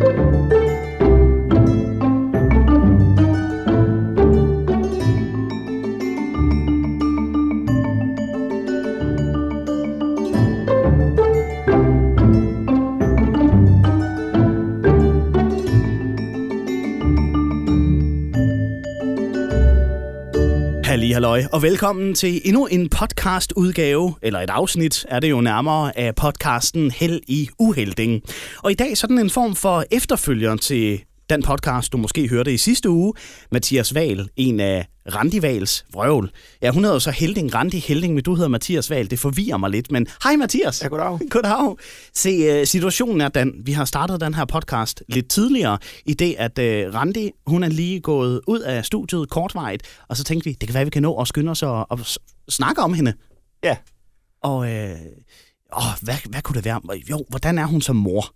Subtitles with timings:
[0.00, 0.53] Thank you.
[21.34, 25.98] Halløj, og velkommen til endnu en podcast udgave, eller et afsnit er det jo nærmere,
[25.98, 28.22] af podcasten Held i Uhelding.
[28.62, 32.56] Og i dag sådan en form for efterfølger til den podcast, du måske hørte i
[32.56, 33.12] sidste uge.
[33.52, 36.30] Mathias Val, en af Randi Vals vrøvl.
[36.62, 39.10] Ja, hun hedder jo så Helding, Randi Helding, men du hedder Mathias Val.
[39.10, 40.82] Det forvirrer mig lidt, men hej Mathias.
[40.82, 41.18] Ja, goddag.
[41.30, 41.76] Goddag.
[42.14, 46.34] Se, uh, situationen er den, vi har startet den her podcast lidt tidligere, i det
[46.38, 50.56] at uh, Randi, hun er lige gået ud af studiet kortvarigt, og så tænkte vi,
[50.60, 52.00] det kan være, vi kan nå at skynde os og, og
[52.48, 53.12] snakke om hende.
[53.64, 53.76] Ja.
[54.42, 54.96] Og øh,
[55.76, 56.80] åh, hvad, hvad kunne det være?
[57.10, 58.34] Jo, hvordan er hun som mor?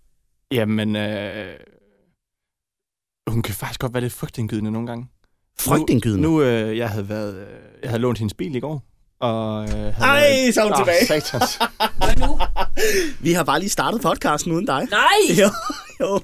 [0.53, 1.55] Jamen, øh,
[3.31, 5.07] hun kan faktisk godt være lidt frygtindgydende nogle gange.
[5.61, 6.23] Frygtindgydende.
[6.23, 7.47] Nu, nu øh, jeg havde været, øh,
[7.83, 8.83] jeg havde lånt hendes bil i går.
[9.21, 11.07] Og, øh, havde Ej, været- så er hun Åh, tilbage.
[11.07, 11.57] Satans.
[11.57, 12.39] Hvad nu?
[13.25, 14.87] Vi har bare lige startet podcasten uden dig.
[14.91, 15.09] Nej,
[15.41, 15.51] Jo,
[16.01, 16.21] jo,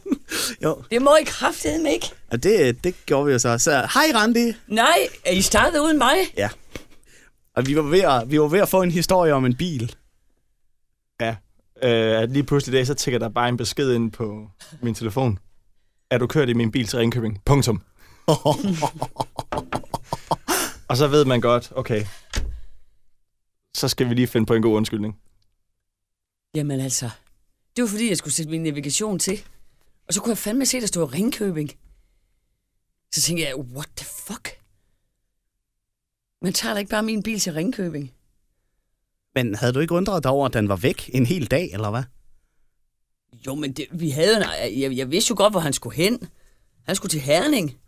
[0.63, 0.83] jo.
[0.91, 2.11] det må I kraftedeme ikke.
[2.31, 3.59] Og det, det gjorde vi jo så.
[3.59, 4.53] Så hej Randi.
[4.69, 6.15] Nej, er I startet uden mig?
[6.37, 6.49] Ja.
[7.57, 9.95] Og vi var, ved at, vi var ved at få en historie om en bil.
[11.21, 11.37] ja.
[11.83, 14.47] Øh, at lige pludselig i dag, så tækker der bare en besked ind på
[14.83, 15.39] min telefon.
[16.15, 17.43] Er du kørt i min bil til Ringkøbing?
[17.45, 17.83] Punktum.
[20.89, 22.05] Og så ved man godt, okay,
[23.75, 25.19] så skal vi lige finde på en god undskyldning.
[26.55, 27.11] Jamen altså,
[27.77, 29.45] det var fordi, jeg skulle sætte min navigation til.
[30.09, 31.71] Og så kunne jeg fandme se, der stod Ringkøbing.
[33.13, 34.49] Så tænkte jeg, what the fuck?
[36.43, 38.13] Man tager da ikke bare min bil til Ringkøbing.
[39.35, 41.91] Men havde du ikke undret dig over, at den var væk en hel dag, eller
[41.91, 42.03] hvad?
[43.47, 44.43] Jo, men det, vi havde en,
[44.81, 46.29] jeg, jeg vidste jo godt, hvor han skulle hen.
[46.83, 47.79] Han skulle til Herning.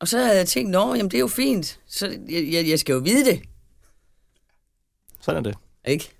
[0.00, 1.80] Og så havde jeg tænkt, nå, jamen det er jo fint.
[1.86, 3.42] Så jeg, jeg, jeg skal jo vide det.
[5.20, 5.58] Sådan er det.
[5.86, 6.10] Ikke?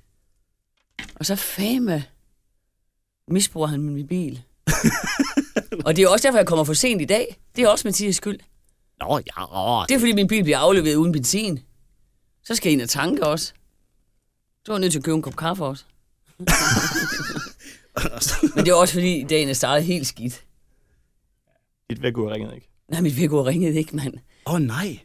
[1.15, 2.05] Og så fame
[3.29, 4.43] misbruger han min bil.
[5.87, 7.37] og det er også derfor, jeg kommer for sent i dag.
[7.57, 8.39] Det er også Mathias skyld.
[9.01, 11.61] Nå, ja, Det er fordi, min bil bliver afleveret uden benzin.
[12.45, 13.53] Så skal jeg ind og tanke også.
[14.65, 15.85] Så er jeg nødt til at købe en kop kaffe også.
[18.55, 20.45] Men det er også fordi, dagen er startet helt skidt.
[21.91, 22.69] Dit vækord ringede ikke.
[22.89, 24.15] Nej, mit vækord ringede ikke, mand.
[24.47, 24.99] Åh oh, nej.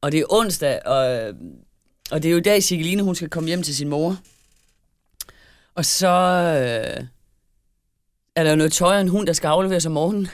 [0.00, 1.34] Og det er onsdag, og,
[2.10, 4.16] og det er jo i dag, Sigeline, hun skal komme hjem til sin mor.
[5.74, 7.04] Og så øh,
[8.36, 10.28] er der jo noget tøj og en hund, der skal afleveres om morgenen.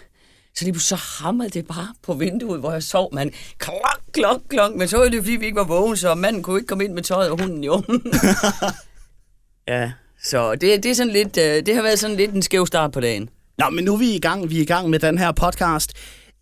[0.54, 3.32] Så lige så hamrede det bare på vinduet, hvor jeg sov, man.
[3.58, 3.76] Klok,
[4.12, 4.74] klok, klok.
[4.74, 6.92] Men så var det, fordi vi ikke var vågne, så manden kunne ikke komme ind
[6.92, 7.72] med tøjet og hunden jo.
[9.68, 9.92] ja,
[10.24, 12.92] så det, det er sådan lidt, øh, det har været sådan lidt en skæv start
[12.92, 13.28] på dagen.
[13.58, 14.50] Nå, men nu er vi i gang.
[14.50, 15.92] Vi er i gang med den her podcast.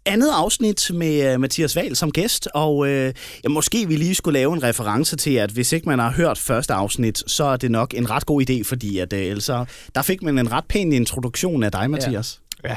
[0.07, 3.13] Andet afsnit med uh, Mathias Val som gæst, og uh, ja,
[3.49, 6.73] måske vi lige skulle lave en reference til, at hvis ikke man har hørt første
[6.75, 9.65] afsnit, så er det nok en ret god idé, fordi at, uh, ellers, så-
[9.95, 12.41] der fik man en ret pæn introduktion af dig, Mathias.
[12.65, 12.77] Ja.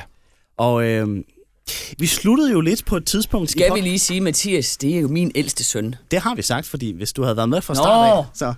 [0.57, 1.17] Og uh,
[1.99, 3.49] vi sluttede jo lidt på et tidspunkt.
[3.49, 5.95] i Skal vi lige sige, Mathias, det er jo min ældste søn.
[6.11, 8.53] Det har vi sagt, fordi hvis du havde været med fra start af, så...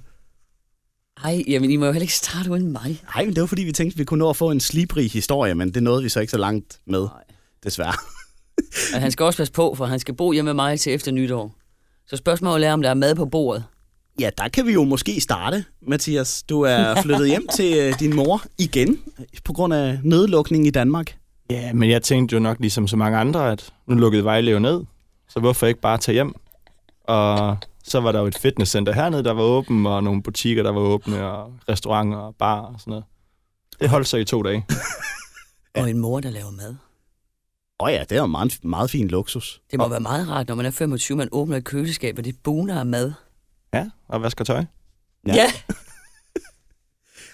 [1.24, 3.02] Ej, jamen I må jo heller ikke starte uden mig.
[3.16, 5.56] Nej, men det var fordi, vi tænkte, vi kunne nå at få en slibrig historie,
[5.56, 7.24] men det nåede vi så ikke så langt med, Nej.
[7.64, 7.94] desværre.
[8.94, 11.12] Og han skal også passe på, for han skal bo hjemme med mig til efter
[11.12, 11.56] nytår.
[12.08, 13.64] Så spørgsmålet er, om der er mad på bordet.
[14.20, 16.44] Ja, der kan vi jo måske starte, Mathias.
[16.44, 19.00] Du er flyttet hjem til øh, din mor igen,
[19.44, 21.18] på grund af nedlukning i Danmark.
[21.50, 24.60] Ja, men jeg tænkte jo nok ligesom så mange andre, at nu lukkede Vejle jo
[24.60, 24.82] ned,
[25.30, 26.34] så hvorfor ikke bare tage hjem?
[27.04, 30.72] Og så var der jo et fitnesscenter hernede, der var åben, og nogle butikker, der
[30.72, 33.06] var åbne, og restauranter og bar og sådan noget.
[33.80, 34.66] Det holdt sig i to dage.
[35.76, 36.70] Og en mor, der laver mad.
[36.70, 36.76] Åh
[37.80, 39.62] oh ja, det er jo meget, meget fin luksus.
[39.72, 42.36] Det må være meget rart, når man er 25, man åbner et køleskab, og det
[42.44, 43.14] buner af mad.
[43.74, 44.66] Ja, og vasker tøj.
[45.28, 45.34] Ja.
[45.34, 45.52] Ja.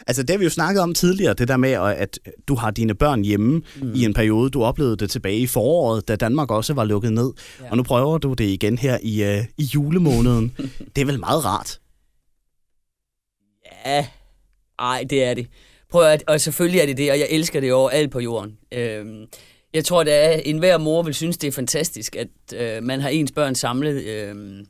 [0.07, 2.95] Altså, det har vi jo snakket om tidligere, det der med, at du har dine
[2.95, 3.93] børn hjemme mm.
[3.95, 4.49] i en periode.
[4.49, 7.31] Du oplevede det tilbage i foråret, da Danmark også var lukket ned.
[7.61, 7.69] Ja.
[7.71, 10.55] Og nu prøver du det igen her i, uh, i julemåneden.
[10.95, 11.79] det er vel meget rart.
[13.85, 14.07] Ja.
[14.79, 15.47] Ej, det er det.
[15.91, 18.57] Prøv at, og selvfølgelig er det det, og jeg elsker det over alt på jorden.
[18.71, 19.25] Øhm,
[19.73, 23.31] jeg tror, at enhver mor vil synes, det er fantastisk, at øh, man har ens
[23.31, 24.03] børn samlet.
[24.03, 24.65] Øh,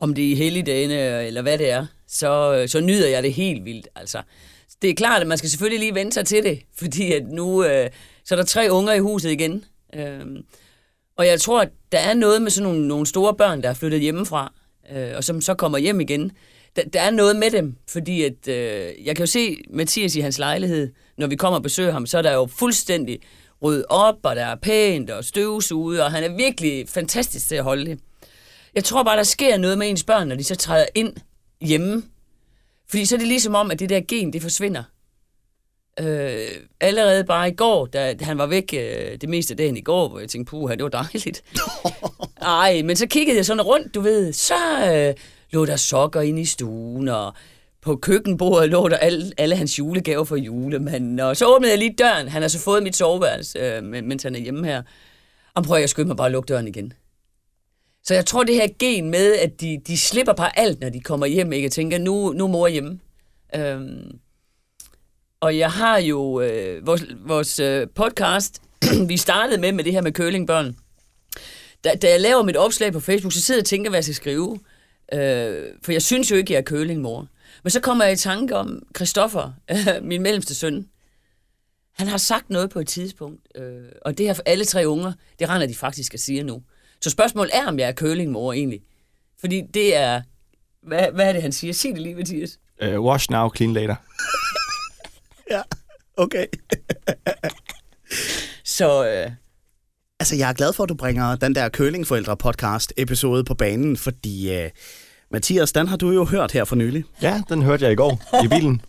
[0.00, 3.32] om det er i helligdagene, eller hvad det er, så, øh, så nyder jeg det
[3.32, 3.88] helt vildt.
[3.96, 4.22] Altså,
[4.82, 7.64] det er klart, at man skal selvfølgelig lige vente sig til det, fordi at nu
[7.64, 7.90] øh,
[8.24, 9.64] så er der tre unger i huset igen.
[9.94, 10.26] Øh,
[11.16, 13.74] og jeg tror, at der er noget med sådan nogle, nogle store børn, der er
[13.74, 14.52] flyttet hjemmefra,
[14.92, 16.32] øh, og som så kommer hjem igen.
[16.76, 20.20] der, der er noget med dem, fordi at, øh, jeg kan jo se Mathias i
[20.20, 23.18] hans lejlighed, når vi kommer og besøger ham, så er der jo fuldstændig
[23.62, 27.64] ryddet op, og der er pænt og støvsuget, og han er virkelig fantastisk til at
[27.64, 27.98] holde det.
[28.78, 31.12] Jeg tror bare, der sker noget med ens børn, når de så træder ind
[31.60, 32.02] hjemme.
[32.88, 34.82] Fordi så er det ligesom om, at det der gen, det forsvinder.
[36.00, 36.48] Øh,
[36.80, 40.08] allerede bare i går, da han var væk øh, det meste af dagen i går,
[40.08, 41.44] hvor jeg tænkte, puha, det var dejligt.
[42.40, 44.54] Ej, men så kiggede jeg sådan rundt, du ved, så
[44.94, 45.14] øh,
[45.50, 47.32] lå der sokker inde i stuen, og
[47.82, 51.94] på køkkenbordet lå der alle, alle hans julegaver for julemanden, og så åbnede jeg lige
[51.98, 52.28] døren.
[52.28, 54.82] Han har så fået mit soveværelse, øh, mens han er hjemme her.
[55.54, 56.92] Og prøver jeg skyde mig bare at lukke døren igen.
[58.08, 61.00] Så jeg tror, det her gen med, at de, de slipper bare alt, når de
[61.00, 61.64] kommer hjem, ikke?
[61.64, 63.00] Jeg tænker, nu, nu er mor hjemme.
[63.54, 64.18] Øhm,
[65.40, 68.62] og jeg har jo øh, vores, vores øh, podcast,
[69.08, 70.76] vi startede med, med det her med curlingbørn.
[71.84, 74.04] Da, da jeg laver mit opslag på Facebook, så sidder jeg og tænker, hvad jeg
[74.04, 74.60] skal skrive.
[75.12, 77.26] Øh, for jeg synes jo ikke, jeg er curlingmor.
[77.62, 79.52] Men så kommer jeg i tanke om Christoffer,
[80.02, 80.88] min mellemste søn.
[81.92, 85.12] Han har sagt noget på et tidspunkt, øh, og det her for alle tre unger,
[85.38, 86.62] det render de faktisk at sige nu.
[87.00, 88.80] Så spørgsmålet er, om jeg er curlingmor egentlig.
[89.40, 90.22] Fordi det er...
[90.82, 91.72] Hvad, hvad er det, han siger?
[91.72, 92.58] Sig det lige, Mathias.
[92.86, 93.96] Uh, wash now, clean later.
[95.50, 95.62] Ja,
[96.16, 96.46] okay.
[98.64, 99.30] Så øh,
[100.20, 104.70] Altså, jeg er glad for, at du bringer den der Curlingforældre-podcast-episode på banen, fordi uh,
[105.30, 107.04] Mathias, den har du jo hørt her for nylig.
[107.22, 108.80] Ja, den hørte jeg i går i bilen.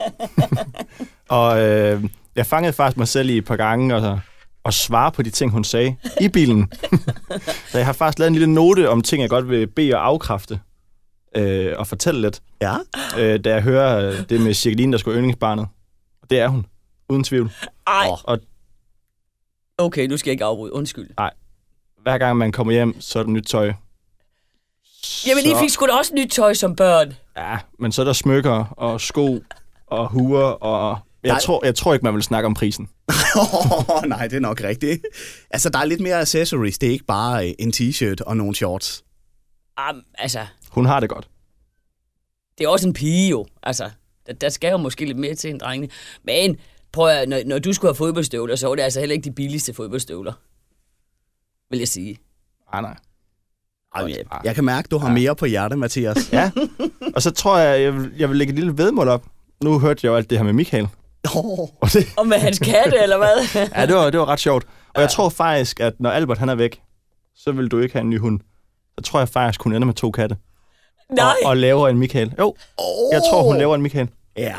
[1.30, 2.04] og øh,
[2.36, 4.20] jeg fangede faktisk mig selv i et par gange og,
[4.69, 6.71] og svare på de ting, hun sagde i bilen.
[7.71, 10.06] Så jeg har faktisk lavet en lille note om ting, jeg godt vil bede og
[10.07, 10.60] afkræfte
[11.36, 12.75] øh, og fortælle lidt, Ja?
[13.18, 15.68] øh, da jeg hører øh, det med Cirkeline, der skulle yndlingsbarnet.
[16.21, 16.66] Og det er hun,
[17.10, 17.51] uden tvivl.
[17.88, 18.07] ej.
[18.24, 18.39] Og
[19.77, 20.74] okay, nu skal jeg ikke afbryde.
[20.74, 21.10] Undskyld.
[22.01, 23.74] hver gang man kommer hjem, så er der nyt tøj.
[25.27, 27.13] Jamen, I fik sgu da også nyt tøj som børn.
[27.38, 29.44] Ja, men så er der smykker og sko
[29.88, 31.39] og huer, og jeg Nej.
[31.39, 32.89] tror, jeg tror ikke, man vil snakke om prisen.
[33.36, 35.06] Oh, nej, det er nok rigtigt.
[35.50, 36.77] Altså, der er lidt mere accessories.
[36.77, 39.04] Det er ikke bare øh, en t-shirt og nogle shorts.
[39.92, 41.30] Um, altså, Hun har det godt.
[42.57, 43.45] det er også en pige jo.
[43.63, 43.89] Altså,
[44.27, 45.92] der, der skal jo måske lidt mere til en drengene.
[46.24, 46.57] Men
[46.92, 49.31] prøv at, når, når du skulle have fodboldstøvler, så var det altså heller ikke de
[49.31, 50.33] billigste fodboldstøvler.
[51.69, 52.18] Vil jeg sige.
[52.74, 52.95] Nej, nej.
[53.95, 56.30] Ej, jeg, jeg kan mærke, du har mere på hjerte, Mathias.
[56.33, 56.51] Ja,
[57.15, 59.25] og så tror jeg, jeg vil, jeg vil lægge et lille vedmål op.
[59.63, 60.88] Nu hørte jeg jo alt det her med Michael.
[61.36, 63.48] Oh, Og det, Og med hans katte, eller hvad?
[63.75, 64.68] ja, det var, det var ret sjovt.
[64.95, 66.81] Og jeg tror faktisk, at når Albert han er væk,
[67.36, 68.39] så vil du ikke have en ny hund.
[68.98, 70.38] Så tror jeg faktisk, hun ender med to katte.
[71.10, 71.33] Nej.
[71.44, 72.33] Og, og laver en Michael.
[72.39, 73.13] Jo, oh.
[73.13, 74.10] jeg tror, hun laver en Michael.
[74.38, 74.56] Ja.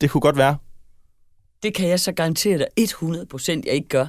[0.00, 0.56] Det kunne godt være.
[1.62, 4.06] Det kan jeg så garantere dig 100% jeg ikke gør.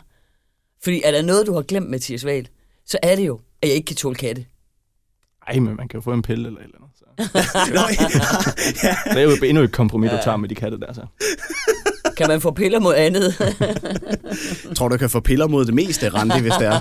[0.83, 2.47] Fordi er der noget, du har glemt, Mathias Wahl,
[2.85, 4.45] så er det jo, at jeg ikke kan tåle katte.
[5.47, 6.89] Ej, men man kan jo få en pille eller et eller andet.
[6.95, 7.05] Så.
[7.75, 7.81] Nå,
[8.83, 8.95] ja.
[9.13, 10.93] Det er jo endnu et kompromis, du tager med de katte der.
[10.93, 11.01] Så.
[12.19, 13.35] Kan man få piller mod andet?
[14.67, 16.79] Jeg tror, du kan få piller mod det meste, Randi, hvis det er.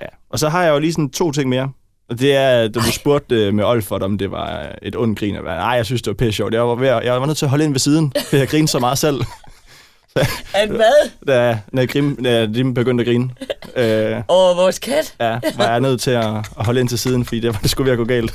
[0.00, 0.06] Ja.
[0.30, 1.68] Og så har jeg jo lige sådan to ting mere.
[2.10, 5.34] Og det er, da du spurgte øh, med Olfert, om det var et ondt grin.
[5.34, 6.54] være- Nej, jeg synes, det var pisse sjovt.
[6.54, 8.48] Jeg var, ved, at- jeg var nødt til at holde ind ved siden, for jeg
[8.48, 9.20] grinede så meget selv,
[10.54, 11.10] At hvad?
[11.28, 13.30] da, når Grim, da Grim begyndte at grine.
[13.76, 15.14] Øh, Og vores kat?
[15.20, 16.26] ja, var jeg nødt til at,
[16.58, 18.32] at holde ind til siden, fordi det, var, det skulle at gå galt.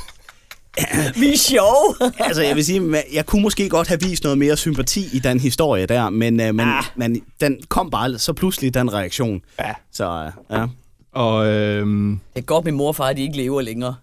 [1.21, 1.95] Vi er sjove.
[2.27, 5.39] Altså, jeg vil sige, jeg kunne måske godt have vist noget mere sympati i den
[5.39, 6.83] historie der, men, uh, men, Ah.
[6.95, 9.41] men den kom bare så pludselig, den reaktion.
[9.59, 9.71] Ja.
[9.94, 10.65] Så, uh, ja.
[11.12, 13.96] Og øh, Det er godt med mor og far, at de ikke lever længere.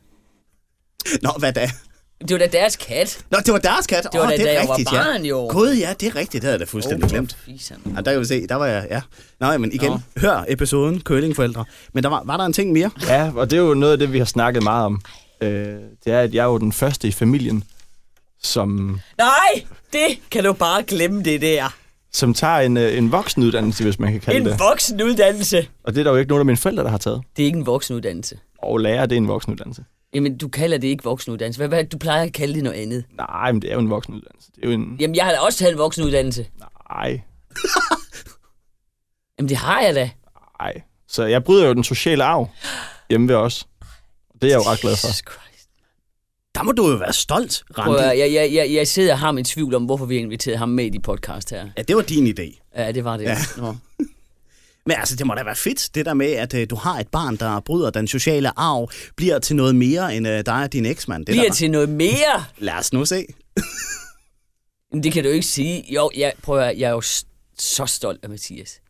[1.22, 1.70] Nå, hvad da?
[2.20, 3.24] Det var da deres kat.
[3.30, 4.02] Nå, det var deres kat.
[4.12, 5.28] Det var Åh, da, det da er jeg var rigtigt, barn, ja.
[5.28, 5.48] jo.
[5.50, 6.32] Gud, ja, det er rigtigt.
[6.32, 7.36] Det havde jeg da fuldstændig Åh, glemt.
[7.96, 9.00] Ja, der kan vi se, der var jeg, ja.
[9.40, 9.98] Nå, men igen, Nå.
[10.20, 11.64] hør episoden Curlingforældre.
[11.92, 12.90] Men der var, var der en ting mere?
[13.08, 15.00] ja, og det er jo noget af det, vi har snakket meget om.
[15.40, 17.64] Øh, det er, at jeg er jo den første i familien,
[18.42, 21.74] som, Nej, det kan du bare glemme det der.
[22.12, 24.58] som tager en, øh, en voksenuddannelse, hvis man kan kalde En det.
[24.60, 25.68] voksenuddannelse.
[25.84, 27.22] Og det er der jo ikke nogen af mine forældre, der har taget.
[27.36, 28.38] Det er ikke en voksenuddannelse.
[28.58, 29.84] Og lærer, det er en voksenuddannelse.
[30.14, 31.58] Jamen, du kalder det ikke voksenuddannelse.
[31.58, 33.04] Hvad, hvad du plejer at kalde det noget andet?
[33.18, 34.50] Nej, men det er jo en voksenuddannelse.
[34.54, 34.96] Det er jo en...
[35.00, 36.46] Jamen, jeg har da også taget en voksenuddannelse.
[36.90, 37.20] Nej,
[39.38, 40.10] Jamen, det har jeg da.
[40.60, 40.82] nej.
[41.08, 42.48] Så jeg bryder jo den sociale arv
[43.10, 43.66] hjemme ved os.
[44.44, 45.06] Det er jeg jo ret glad for.
[45.08, 45.68] Jesus Christ.
[46.54, 48.04] Der må du jo være stolt, Prøv, Randi.
[48.04, 50.58] at- jeg, jeg, jeg, jeg sidder og har min tvivl om, hvorfor vi har inviteret
[50.58, 51.68] ham med i de podcast her.
[51.76, 52.70] Ja, det var din idé.
[52.76, 53.24] Ja, det var det.
[53.24, 53.38] Ja.
[53.56, 53.76] Nå.
[54.86, 57.08] Men altså, det må da være fedt, det der med, at uh, du har et
[57.08, 60.86] barn, der bryder den sociale arv, bliver til noget mere end uh, dig og din
[60.86, 61.26] eksmand.
[61.26, 62.44] Det er Bliver da- til noget mere.
[62.58, 63.26] Lad os nu se.
[64.92, 65.94] Men det kan du ikke sige.
[65.94, 67.26] Jo, jeg, prøv at, jeg er jo s-
[67.58, 68.80] så stolt af Mathias.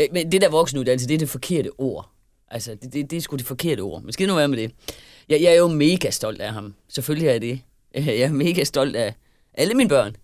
[0.00, 2.10] Øh, Men det der voksenuddannelse, det er det forkerte ord.
[2.50, 4.02] Altså, det, det, det er sgu det forkerte ord.
[4.02, 4.72] Men skal nu være med det.
[5.28, 6.74] Jeg, jeg er jo mega stolt af ham.
[6.88, 7.60] Selvfølgelig er jeg det.
[7.94, 9.14] Jeg er mega stolt af
[9.54, 10.16] alle mine børn.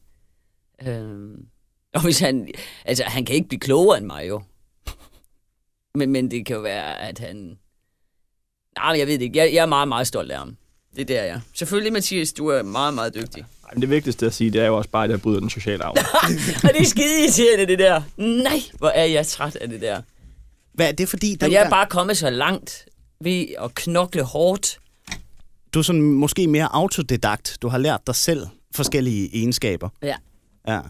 [0.86, 1.38] Øh,
[1.94, 2.48] og hvis han...
[2.84, 4.42] Altså, han kan ikke blive klogere end mig, jo.
[5.98, 7.58] Men, men det kan jo være, at han...
[8.78, 9.38] Nej, jeg ved det ikke.
[9.38, 10.56] Jeg, jeg er meget, meget stolt af ham.
[10.96, 11.40] Det er der, jeg.
[11.54, 13.44] Selvfølgelig, Mathias, du er meget, meget dygtig.
[13.64, 15.50] Ej, men det vigtigste at sige, det er jo også bare, at jeg bryder den
[15.50, 15.96] sociale arv.
[16.68, 18.02] Og det er skide irriterende, det der.
[18.16, 20.02] Nej, hvor er jeg træt af det der.
[20.74, 22.86] Hvad er det fordi, Og jeg er bare kommet så langt
[23.20, 24.78] ved at knokle hårdt.
[25.74, 27.58] du er sådan måske mere autodidakt.
[27.62, 29.88] Du har lært dig selv forskellige egenskaber.
[30.02, 30.16] Ja.
[30.68, 30.80] Ja.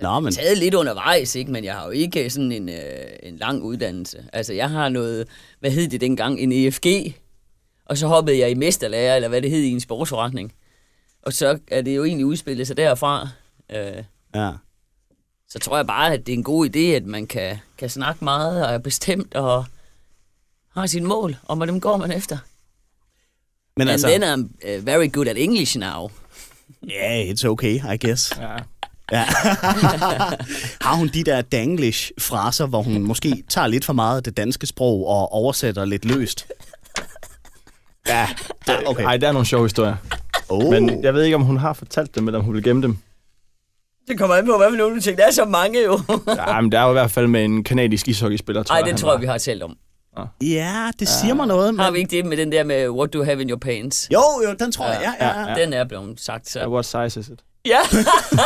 [0.00, 1.50] Nå, men taget lidt undervejs, ikke?
[1.52, 2.76] men jeg har jo ikke sådan en, øh,
[3.22, 4.24] en lang uddannelse.
[4.32, 5.28] Altså, jeg har noget,
[5.60, 6.86] hvad hed det dengang, en EFG,
[7.86, 10.52] og så hoppede jeg i mesterlærer, eller hvad det hed i en sportsforretning.
[11.22, 13.28] Og så er det jo egentlig udspillet sig derfra.
[13.72, 14.50] Øh, ja.
[15.52, 18.24] Så tror jeg bare, at det er en god idé, at man kan, kan snakke
[18.24, 19.64] meget og er bestemt og
[20.74, 22.38] har sit mål, og med dem går man efter.
[23.76, 26.10] Men And altså, then I'm uh, very good at English now.
[26.90, 28.32] yeah, it's okay, I guess.
[28.40, 28.56] ja.
[29.12, 29.24] Ja.
[30.86, 34.66] har hun de der danglish-fraser, hvor hun måske tager lidt for meget af det danske
[34.66, 36.46] sprog og oversætter lidt løst?
[38.08, 38.28] ja.
[38.68, 39.04] Ja, okay.
[39.04, 39.96] Ej, der er nogle sjove historier.
[40.48, 40.70] Oh.
[40.70, 42.98] Men jeg ved ikke, om hun har fortalt dem, eller om hun vil gemme dem.
[44.08, 45.22] Det kommer an på, hvad for nogle tænker.
[45.22, 46.00] Der er så mange jo.
[46.48, 48.84] Ja, men der er jo i hvert fald med en kanadisk ishockeyspiller, tror Nej, jeg.
[48.84, 49.20] det han tror jeg, var.
[49.20, 49.76] vi har talt om.
[50.42, 51.76] Ja, det siger mig noget.
[51.80, 51.94] Har Men...
[51.94, 54.08] vi ikke det med den der med, what do you have in your pants?
[54.12, 55.14] Jo, jo, den tror jeg.
[55.20, 55.48] Ja, ja, ja.
[55.50, 55.54] Ja.
[55.64, 56.60] Den er blevet sagt, så...
[56.60, 57.40] Ja, What size is it?
[57.66, 57.78] Ja.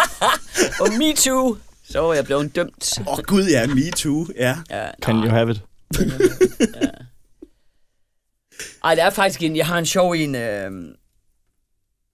[0.81, 1.57] og me too.
[1.91, 2.99] Så var jeg blevet dømt.
[3.01, 4.27] Åh oh, gud, ja, me too.
[4.37, 4.57] Ja.
[4.71, 5.63] Ja, Can you have it?
[8.85, 9.57] Ej, det er faktisk en...
[9.57, 10.35] Jeg har en sjov en...
[10.35, 10.71] Øh,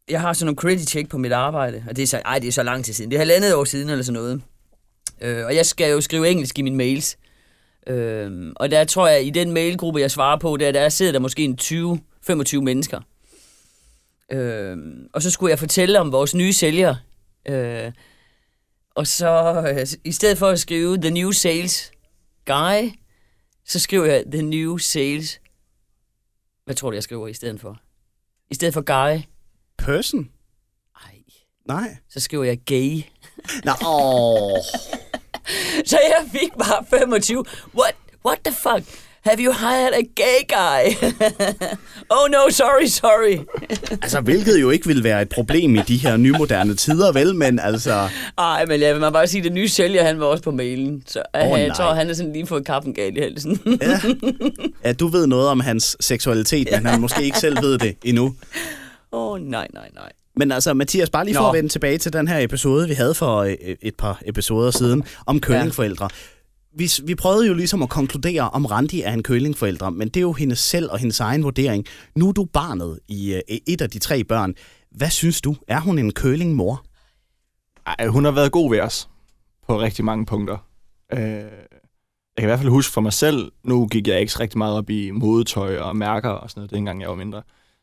[0.09, 2.49] jeg har sådan nogle credit check på mit arbejde, og det er så, ej, det
[2.49, 3.11] er så lang tid siden.
[3.11, 4.43] Det er halvandet år siden eller sådan noget.
[5.21, 7.19] Øh, og jeg skal jo skrive engelsk i mine mails.
[7.87, 11.19] Øh, og der tror jeg, i den mailgruppe, jeg svarer på, der, der sidder der
[11.19, 11.59] måske en
[12.31, 13.01] 20-25 mennesker.
[14.33, 14.77] Øh,
[15.13, 16.95] og så skulle jeg fortælle om vores nye sælger.
[17.49, 17.93] Øh,
[18.95, 21.93] og så, øh, i stedet for at skrive The New Sales
[22.47, 22.91] Guy,
[23.65, 25.41] så skriver jeg The New Sales
[26.65, 27.81] hvad tror du, jeg skriver i stedet for?
[28.51, 29.23] I stedet for guy,
[29.83, 30.29] Person?
[31.05, 31.15] ej,
[31.69, 31.97] Nej.
[32.11, 33.03] så skriver jeg gay.
[33.65, 34.59] Nå, åh.
[35.87, 37.45] Så jeg fik bare 25.
[37.75, 38.99] What, what the fuck?
[39.25, 41.09] Have you hired a gay guy?
[42.17, 43.39] oh no, sorry, sorry.
[44.03, 47.35] Altså, hvilket jo ikke vil være et problem i de her nymoderne tider, vel?
[47.35, 48.09] Men altså,
[48.39, 51.03] Ej, men jeg vil bare sige, at den nye sælger, han var også på mailen.
[51.07, 51.77] Så oh, jeg nej.
[51.77, 53.61] tror, han er sådan lige fået kaffen galt i halsen.
[53.81, 54.01] ja.
[54.85, 58.35] ja, du ved noget om hans seksualitet, men han måske ikke selv ved det endnu.
[59.13, 60.13] Åh, oh, nej, nej, nej.
[60.37, 61.49] Men altså, Mathias, bare lige for Nå.
[61.49, 65.05] at vende tilbage til den her episode, vi havde for øh, et par episoder siden,
[65.27, 66.09] om kølingforældre.
[66.77, 70.21] Vi, vi prøvede jo ligesom at konkludere, om Randi er en kølingforældre, men det er
[70.21, 71.87] jo hendes selv og hendes egen vurdering.
[72.17, 74.55] Nu er du barnet i øh, et af de tre børn.
[74.91, 75.57] Hvad synes du?
[75.69, 76.85] Er hun en kølingmor?
[77.87, 79.09] Ej, hun har været god ved os
[79.69, 80.57] på rigtig mange punkter.
[81.13, 84.59] Øh, jeg kan i hvert fald huske for mig selv, nu gik jeg ikke rigtig
[84.59, 87.43] meget op i modetøj og mærker og sådan noget, dengang jeg var mindre.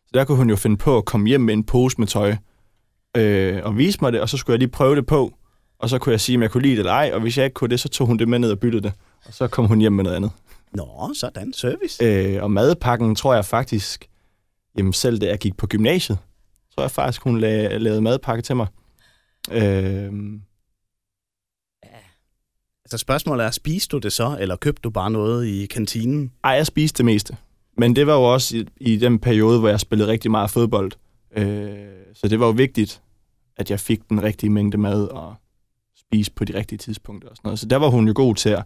[0.09, 2.35] Så der kunne hun jo finde på at komme hjem med en pose med tøj
[3.17, 5.33] øh, og vise mig det, og så skulle jeg lige prøve det på,
[5.79, 7.45] og så kunne jeg sige, om jeg kunne lide det eller ej, og hvis jeg
[7.45, 8.93] ikke kunne det, så tog hun det med ned og byttede det,
[9.25, 10.31] og så kom hun hjem med noget andet.
[10.73, 11.53] Nå, sådan.
[11.53, 12.05] Service.
[12.05, 14.07] Øh, og madpakken tror jeg faktisk,
[14.77, 16.17] jamen selv da jeg gik på gymnasiet,
[16.75, 18.67] tror jeg faktisk, hun la- lavede madpakke til mig.
[19.51, 20.11] Øh,
[22.85, 26.31] Altså spørgsmålet er, spiste du det så, eller købte du bare noget i kantinen?
[26.43, 27.37] Ej, jeg spiste det meste.
[27.79, 30.91] Men det var jo også i, i den periode, hvor jeg spillede rigtig meget fodbold.
[31.31, 33.01] Øh, så det var jo vigtigt,
[33.57, 35.35] at jeg fik den rigtige mængde mad og
[35.97, 37.59] spise på de rigtige tidspunkter og sådan noget.
[37.59, 38.63] Så der var hun jo god til at,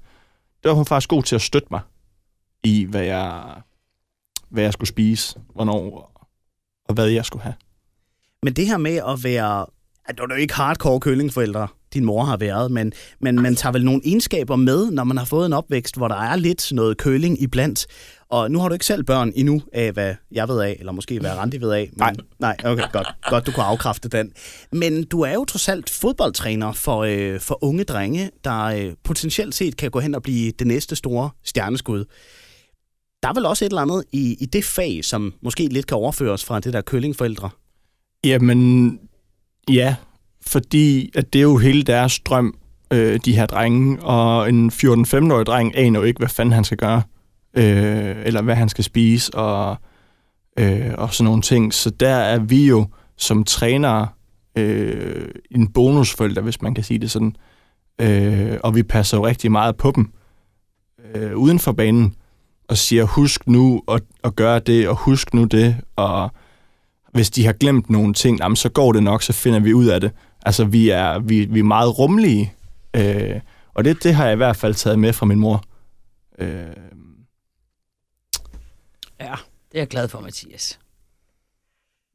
[0.63, 1.81] der var hun faktisk god til at støtte mig
[2.63, 3.43] i, hvad jeg,
[4.49, 6.27] hvad jeg skulle spise, hvornår og,
[6.85, 7.55] og hvad jeg skulle have.
[8.43, 9.65] Men det her med at være...
[10.05, 13.73] at Du er jo ikke hardcore køllingforældre, din mor har været, men, men man tager
[13.73, 16.97] vel nogle egenskaber med, når man har fået en opvækst, hvor der er lidt noget
[16.97, 17.85] køling iblandt.
[18.29, 21.19] Og nu har du ikke selv børn endnu af, hvad jeg ved af, eller måske
[21.19, 21.89] hvad Randi ved af.
[21.91, 22.13] Men, Nej.
[22.39, 23.07] Nej, okay, godt.
[23.29, 24.31] Godt, du kunne afkræfte den.
[24.71, 29.55] Men du er jo trods alt fodboldtræner for, øh, for unge drenge, der øh, potentielt
[29.55, 32.05] set kan gå hen og blive det næste store stjerneskud.
[33.23, 35.97] Der er vel også et eller andet i, i det fag, som måske lidt kan
[35.97, 37.49] overføres fra det der køllingforældre.
[38.23, 38.99] Jamen,
[39.69, 39.95] ja,
[40.47, 42.55] fordi at det er jo hele deres drøm,
[42.93, 46.77] øh, de her drenge, og en 14-15-årig dreng aner jo ikke, hvad fanden han skal
[46.77, 47.01] gøre,
[47.57, 49.77] øh, eller hvad han skal spise, og,
[50.59, 51.73] øh, og sådan nogle ting.
[51.73, 54.07] Så der er vi jo som trænere
[54.57, 57.35] øh, en bonusforælder, hvis man kan sige det sådan,
[58.01, 60.11] øh, og vi passer jo rigtig meget på dem
[61.15, 62.15] øh, uden for banen,
[62.67, 66.31] og siger, husk nu at, at gøre det, og husk nu det, og
[67.13, 69.85] hvis de har glemt nogle ting, jamen, så går det nok, så finder vi ud
[69.85, 70.11] af det.
[70.45, 72.53] Altså, vi er, vi, vi er meget rummelige,
[72.95, 73.39] øh,
[73.73, 75.63] og det, det har jeg i hvert fald taget med fra min mor.
[76.39, 76.65] Øh,
[79.19, 79.35] Ja,
[79.71, 80.79] det er jeg glad for, Mathias.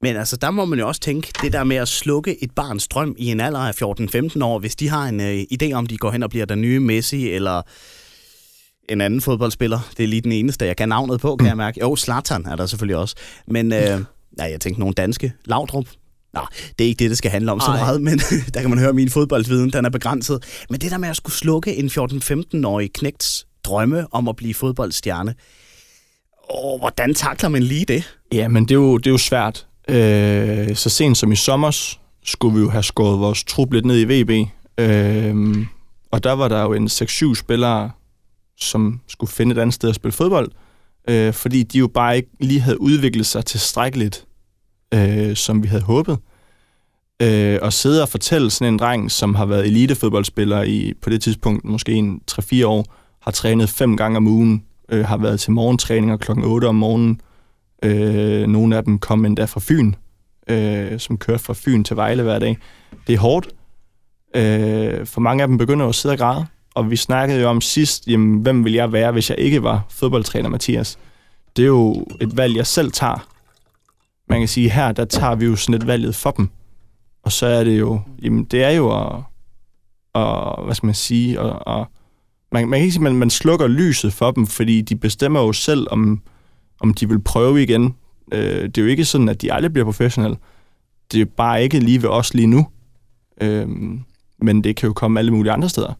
[0.02, 2.88] Men altså, der må man jo også tænke, det der med at slukke et barns
[2.88, 5.96] drøm i en alder af 14-15 år, hvis de har en øh, idé om, de
[5.98, 7.62] går hen og bliver den nye Messi, eller
[8.88, 9.78] en anden fodboldspiller.
[9.96, 11.80] Det er lige den eneste, jeg kan navnet på, kan jeg mærke.
[11.80, 13.16] Jo, Zlatan er der selvfølgelig også.
[13.46, 14.00] Men øh,
[14.38, 15.32] nej, jeg tænkte nogle danske.
[15.44, 15.86] Laudrup.
[16.34, 16.40] Nå,
[16.78, 17.76] det er ikke det, det skal handle om så Ej.
[17.76, 18.18] meget, men
[18.54, 20.64] der kan man høre, at min fodboldviden, den er begrænset.
[20.70, 25.34] Men det der med at skulle slukke en 14-15-årig knægts drømme om at blive fodboldstjerne,
[26.50, 28.16] åh, hvordan takler man lige det?
[28.32, 29.66] Ja, men det er jo, det er jo svært.
[29.88, 34.00] Øh, så sent som i sommer skulle vi jo have skåret vores trup lidt ned
[34.00, 34.48] i VB.
[34.78, 35.56] Øh,
[36.10, 37.90] og der var der jo en 6-7 spillere,
[38.60, 40.50] som skulle finde et andet sted at spille fodbold,
[41.08, 44.24] øh, fordi de jo bare ikke lige havde udviklet sig tilstrækkeligt,
[44.94, 46.18] øh, som vi havde håbet.
[47.22, 51.22] Øh, og sidde og fortælle sådan en dreng, som har været elitefodboldspiller i på det
[51.22, 52.84] tidspunkt måske en 3-4 år,
[53.20, 57.20] har trænet fem gange om ugen, øh, har været til morgentræninger klokken 8 om morgenen,
[57.82, 59.92] Øh, nogle af dem kom endda fra Fyn,
[60.48, 62.58] øh, som kørte fra Fyn til Vejle hver dag.
[63.06, 63.48] Det er hårdt.
[64.36, 66.46] Øh, for mange af dem begynder at sidde og græde.
[66.74, 69.86] Og vi snakkede jo om sidst, jamen, hvem vil jeg være, hvis jeg ikke var
[69.90, 70.98] fodboldtræner Mathias?
[71.56, 73.28] Det er jo et valg, jeg selv tager.
[74.30, 76.48] Man kan sige, her der tager vi jo sådan et valget for dem.
[77.22, 79.22] Og så er det jo, jamen det er jo at,
[80.14, 81.86] at hvad skal man sige, at, at
[82.52, 85.40] man, man kan ikke sige, at man, man slukker lyset for dem, fordi de bestemmer
[85.40, 86.22] jo selv, om,
[86.80, 87.94] om de vil prøve igen.
[88.32, 90.36] Øh, det er jo ikke sådan, at de aldrig bliver professionelle.
[91.12, 92.66] Det er bare ikke lige ved os lige nu.
[93.40, 93.68] Øh,
[94.42, 95.92] men det kan jo komme alle mulige andre steder.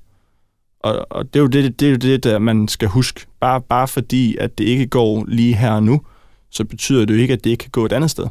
[0.81, 3.27] Og, og det er jo det, det, er jo det der man skal huske.
[3.41, 6.01] Bare, bare fordi, at det ikke går lige her og nu,
[6.51, 8.25] så betyder det jo ikke, at det ikke kan gå et andet sted.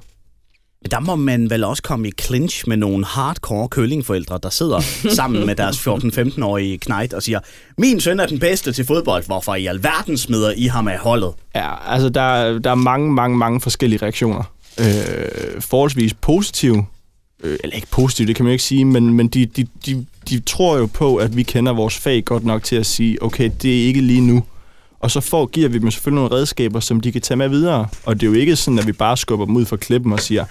[0.82, 4.80] Men der må man vel også komme i clinch med nogle hardcore køllingforældre, der sidder
[5.16, 7.40] sammen med deres 14-15-årige knejt og siger,
[7.78, 11.32] min søn er den bedste til fodbold, hvorfor i alverden smider I ham af holdet?
[11.56, 14.44] Ja, altså der, er- der er mange, mange, mange forskellige reaktioner.
[14.80, 16.86] Øh, forholdsvis positive,
[17.44, 20.06] øh, eller ikke positive, det kan man jo ikke sige, men, men de, de, de,
[20.30, 23.52] de tror jo på, at vi kender vores fag godt nok til at sige, okay,
[23.62, 24.44] det er ikke lige nu.
[25.00, 27.88] Og så får, giver vi dem selvfølgelig nogle redskaber, som de kan tage med videre.
[28.06, 30.20] Og det er jo ikke sådan, at vi bare skubber dem ud fra klippen og
[30.20, 30.46] siger,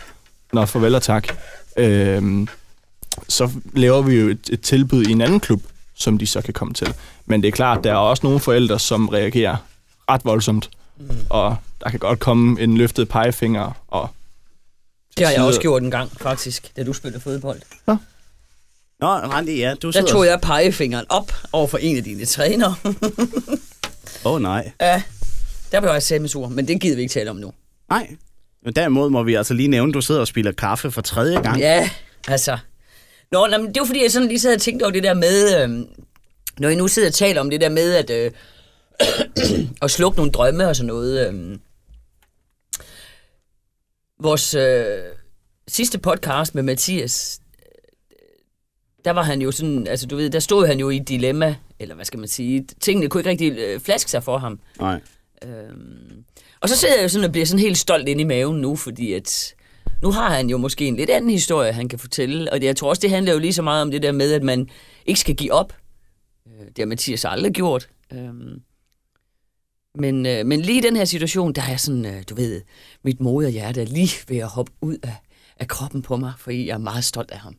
[0.52, 1.28] nå, farvel og tak.
[1.76, 2.46] Øh,
[3.28, 5.62] så laver vi jo et, et tilbud i en anden klub,
[5.94, 6.94] som de så kan komme til.
[7.26, 9.56] Men det er klart, der er også nogle forældre, som reagerer
[10.10, 10.70] ret voldsomt.
[10.98, 11.10] Mm.
[11.30, 13.72] Og der kan godt komme en løftet pegefinger.
[13.88, 14.08] Og
[15.18, 17.60] Det har jeg også gjort en gang, faktisk, da du spillede fodbold.
[19.00, 20.06] Nå, Randi, ja, du Der sidder...
[20.12, 22.74] tog jeg pegefingeren op over for en af dine trænere.
[24.24, 24.72] Åh, oh, nej.
[24.80, 25.02] ja,
[25.72, 27.52] der blev jeg sammensur, men det gider vi ikke tale om nu.
[27.90, 28.16] Nej.
[28.64, 31.40] Men derimod må vi altså lige nævne, at du sidder og spiller kaffe for tredje
[31.40, 31.58] gang.
[31.58, 31.90] Ja,
[32.28, 32.58] altså.
[33.32, 35.14] Nå, nej, men det var fordi, jeg sådan lige sad og tænkte over det der
[35.14, 35.86] med, øh,
[36.58, 38.30] når I nu sidder og taler om det der med, at, øh,
[39.82, 41.28] at slukke nogle drømme og sådan noget.
[41.28, 41.58] Øh,
[44.22, 44.86] vores øh,
[45.68, 47.40] sidste podcast med Mathias,
[49.06, 51.56] der var han jo sådan, altså du ved, der stod han jo i et dilemma,
[51.78, 54.60] eller hvad skal man sige, tingene kunne ikke rigtig øh, flaske sig for ham.
[54.80, 55.00] Nej.
[55.44, 56.24] Øhm,
[56.60, 58.76] og så sidder jeg jo sådan og bliver sådan helt stolt ind i maven nu,
[58.76, 59.54] fordi at
[60.02, 62.52] nu har han jo måske en lidt anden historie, han kan fortælle.
[62.52, 64.32] Og det, jeg tror også, det handler jo lige så meget om det der med,
[64.32, 64.68] at man
[65.06, 65.76] ikke skal give op.
[66.46, 67.88] Øh, Det har Mathias aldrig gjort.
[68.12, 68.60] Øhm,
[69.94, 72.62] men, øh, men lige i den her situation, der er sådan, øh, du ved,
[73.04, 75.16] mit moderhjerte er lige ved at hoppe ud af,
[75.56, 77.56] af kroppen på mig, fordi jeg er meget stolt af ham.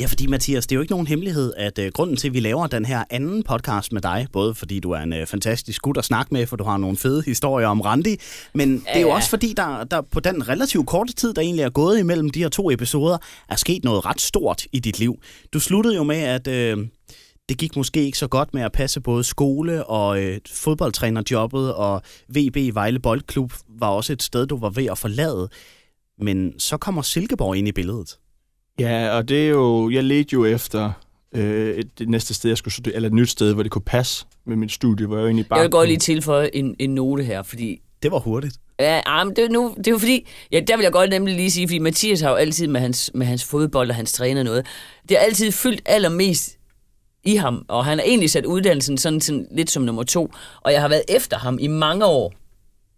[0.00, 2.40] Ja, fordi Mathias, det er jo ikke nogen hemmelighed, at uh, grunden til, at vi
[2.40, 5.96] laver den her anden podcast med dig, både fordi du er en uh, fantastisk gut
[5.98, 8.16] at snakke med, for du har nogle fede historier om Randi,
[8.54, 9.14] men det er jo Ja.
[9.14, 12.38] også fordi, der, der på den relativt korte tid, der egentlig er gået imellem de
[12.42, 15.18] her to episoder, er sket noget ret stort i dit liv.
[15.52, 16.46] Du sluttede jo med, at
[16.78, 16.84] uh,
[17.48, 22.02] det gik måske ikke så godt med at passe både skole og uh, fodboldtrænerjobbet, og
[22.28, 25.48] VB Vejle Boldklub var også et sted, du var ved at forlade.
[26.18, 28.16] Men så kommer Silkeborg ind i billedet.
[28.80, 30.92] Ja, og det er jo, jeg ledte jo efter
[31.34, 33.82] øh, et, det næste sted, jeg skulle studere, eller et nyt sted, hvor det kunne
[33.82, 35.58] passe med mit studie, hvor jeg jo egentlig bare...
[35.58, 38.56] Jeg vil godt lige tilføje en, en note her, fordi Det var hurtigt.
[38.80, 41.10] Ja, ah, men det, er nu, det er jo fordi, ja, der vil jeg godt
[41.10, 44.12] nemlig lige sige, fordi Mathias har jo altid med hans, med hans fodbold og hans
[44.12, 44.66] træner noget,
[45.08, 46.56] det har altid fyldt allermest
[47.24, 50.72] i ham, og han har egentlig sat uddannelsen sådan, sådan lidt som nummer to, og
[50.72, 52.32] jeg har været efter ham i mange år,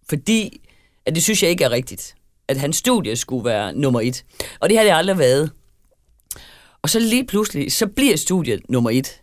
[0.08, 0.60] fordi
[1.06, 2.14] at det synes jeg ikke er rigtigt,
[2.48, 4.24] at hans studie skulle være nummer et,
[4.60, 5.50] og det har det aldrig været.
[6.82, 9.20] Og så lige pludselig, så bliver studiet nummer et,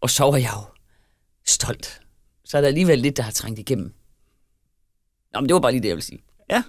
[0.00, 0.62] og så er jeg jo
[1.46, 2.00] stolt.
[2.44, 3.92] Så er der alligevel lidt, der har trængt igennem.
[5.34, 6.18] Nå, men det var bare lige det, jeg vil sige.
[6.50, 6.62] Ja.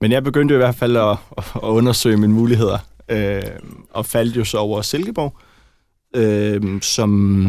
[0.00, 1.16] Men jeg begyndte i hvert fald at,
[1.54, 3.42] at undersøge mine muligheder, øh,
[3.90, 5.36] og faldt jo så over Silkeborg,
[6.16, 7.46] øh, som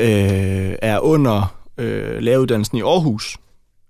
[0.00, 3.36] øh, er under øh, læreruddannelsen i Aarhus.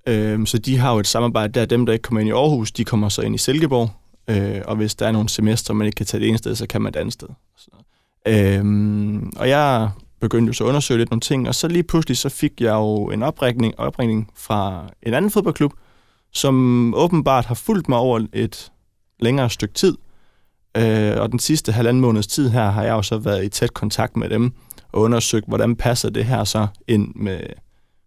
[0.08, 1.66] Øh, så de har jo et samarbejde der.
[1.66, 3.90] Dem, der ikke kommer ind i Aarhus, de kommer så ind i Silkeborg.
[4.30, 6.66] Øh, og hvis der er nogle semester, man ikke kan tage det ene sted, så
[6.66, 7.28] kan man det andet sted.
[7.56, 7.70] Så,
[8.26, 12.16] øh, og jeg begyndte jo så at undersøge lidt nogle ting, og så lige pludselig
[12.16, 15.72] så fik jeg jo en opringning, opringning fra en anden fodboldklub,
[16.32, 18.72] som åbenbart har fulgt mig over et
[19.20, 19.96] længere stykke tid.
[20.76, 23.74] Øh, og den sidste halvanden måneds tid her har jeg jo så været i tæt
[23.74, 24.52] kontakt med dem
[24.92, 27.40] og undersøgt, hvordan passer det her så ind med,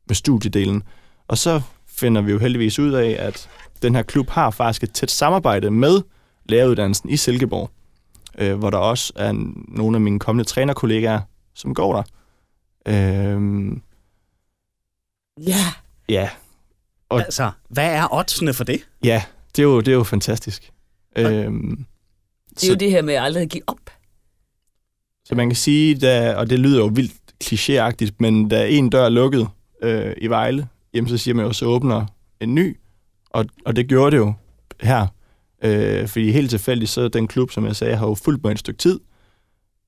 [0.08, 0.84] med studiedelen.
[1.28, 3.50] Og så finder vi jo heldigvis ud af, at
[3.82, 6.02] den her klub har faktisk et tæt samarbejde med
[6.46, 7.72] læreruddannelsen i Silkeborg,
[8.38, 9.32] øh, hvor der også er
[9.76, 11.20] nogle af mine kommende trænerkollegaer,
[11.56, 12.04] som går der.
[12.88, 13.72] Øh,
[15.48, 15.66] Ja.
[16.10, 16.30] ja,
[17.10, 17.20] Og...
[17.26, 18.82] Altså, hvad er oddsene for det?
[19.04, 19.24] ja,
[19.56, 20.72] det er jo, det er jo fantastisk.
[21.18, 21.86] Øhm,
[22.50, 23.90] Det er jo det her med at aldrig give op.
[25.26, 29.06] Så man kan sige, da, og det lyder jo vildt klichéagtigt, men da en dør
[29.06, 29.48] er lukket
[29.84, 32.06] øh, i Vejle, jamen så siger man jo, så åbner
[32.40, 32.78] en ny,
[33.30, 34.34] og, og det gjorde det jo
[34.82, 35.08] her.
[35.64, 38.60] Øh, fordi helt tilfældigt, så den klub, som jeg sagde, har jo fulgt mig et
[38.60, 39.00] stykke tid,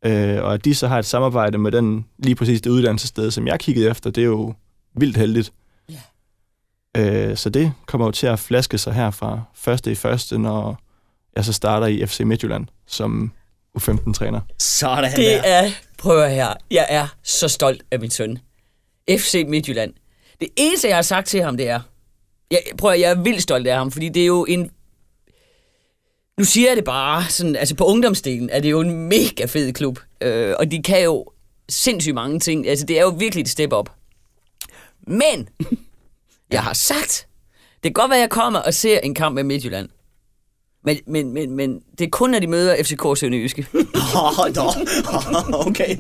[0.06, 3.48] øh, og at de så har et samarbejde med den lige præcis det uddannelsessted, som
[3.48, 4.54] jeg kiggede efter, det er jo
[4.96, 5.54] vildt heldigt.
[5.90, 7.30] Ja.
[7.30, 10.80] Øh, så det kommer jo til at flaske sig her fra første i første, når
[11.36, 13.32] jeg så starter i FC Midtjylland som
[13.78, 14.42] U15-træner.
[14.60, 15.16] Sådan der.
[15.16, 18.40] Det er, prøv at her, jeg er så stolt af min søn.
[19.10, 19.94] FC Midtjylland.
[20.40, 21.80] Det eneste, jeg har sagt til ham, det er,
[22.52, 24.70] jeg, prøv at, jeg er vildt stolt af ham, fordi det er jo en,
[26.38, 29.74] nu siger jeg det bare, sådan, altså på ungdomsdelen er det jo en mega fed
[29.74, 31.26] klub, øh, og de kan jo
[31.70, 33.92] sindssygt mange ting, altså det er jo virkelig et step op.
[35.08, 35.50] Men,
[36.52, 37.28] jeg har sagt,
[37.76, 39.90] det kan godt være, at jeg kommer og ser en kamp med Midtjylland,
[40.86, 43.66] men, men, men, men det er kun, når de møder FCK Sønderjyske.
[43.74, 44.72] Åh, nå.
[45.68, 45.98] okay.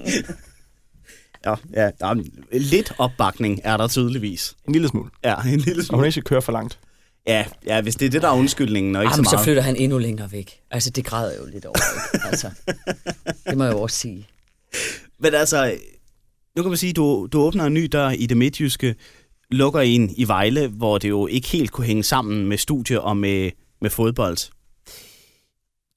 [1.46, 4.56] Ja, ja, der er lidt opbakning er der tydeligvis.
[4.67, 5.10] En lille smule.
[5.24, 6.06] Ja, en lille Og hun smule.
[6.06, 6.80] ikke skal køre for langt.
[7.28, 9.44] Ja, ja, hvis det er det, der er undskyldningen, og ikke Jamen, så så meget.
[9.44, 10.60] flytter han endnu længere væk.
[10.72, 11.78] Altså, det græder jeg jo lidt over.
[12.14, 12.26] Ikke?
[12.28, 12.50] Altså,
[13.50, 14.28] det må jeg jo også sige.
[15.20, 15.78] Men altså,
[16.56, 18.96] nu kan man sige, du, du åbner en ny dør i det midtjyske,
[19.52, 23.18] lukker en i Vejle, hvor det jo ikke helt kunne hænge sammen med studie og
[23.18, 24.38] med, med fodbold.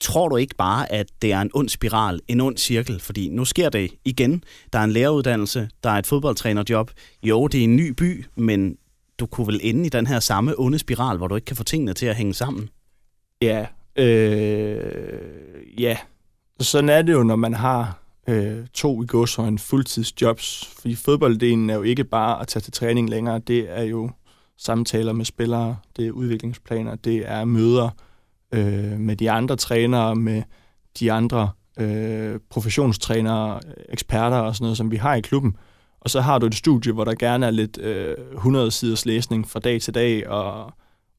[0.01, 2.99] Tror du ikke bare, at det er en ond spiral, en ond cirkel?
[2.99, 4.43] Fordi nu sker det igen.
[4.73, 6.91] Der er en læreruddannelse, der er et fodboldtrænerjob.
[7.23, 8.77] Jo, det er en ny by, men
[9.19, 11.63] du kunne vel ende i den her samme onde spiral, hvor du ikke kan få
[11.63, 12.69] tingene til at hænge sammen?
[13.41, 13.65] Ja.
[13.95, 15.97] Øh, ja.
[16.59, 20.73] Sådan er det jo, når man har øh, to i gåsøjne fuldtidsjobs.
[20.79, 23.39] Fordi fodbolddelen er jo ikke bare at tage til træning længere.
[23.39, 24.11] Det er jo
[24.57, 27.89] samtaler med spillere, det er udviklingsplaner, det er møder
[28.51, 30.43] øh, med de andre trænere, med
[30.99, 31.49] de andre
[31.79, 35.55] øh, professionstrænere, eksperter og sådan noget, som vi har i klubben.
[36.01, 39.49] Og så har du et studie, hvor der gerne er lidt øh, 100 siders læsning
[39.49, 40.73] fra dag til dag, og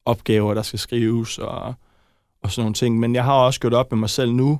[0.05, 1.73] opgaver, der skal skrives, og,
[2.43, 2.99] og sådan nogle ting.
[2.99, 4.59] Men jeg har også gjort op med mig selv nu,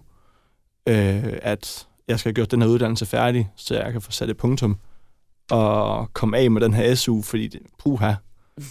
[0.88, 4.30] øh, at jeg skal have gjort den her uddannelse færdig, så jeg kan få sat
[4.30, 4.78] et punktum,
[5.52, 8.14] og komme af med den her SU, fordi det, puha,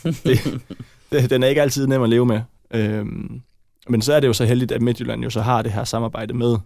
[0.02, 0.60] det,
[1.12, 2.40] det, den er ikke altid nem at leve med.
[2.70, 3.42] Øhm,
[3.88, 6.34] men så er det jo så heldigt, at Midtjylland jo så har det her samarbejde
[6.34, 6.56] med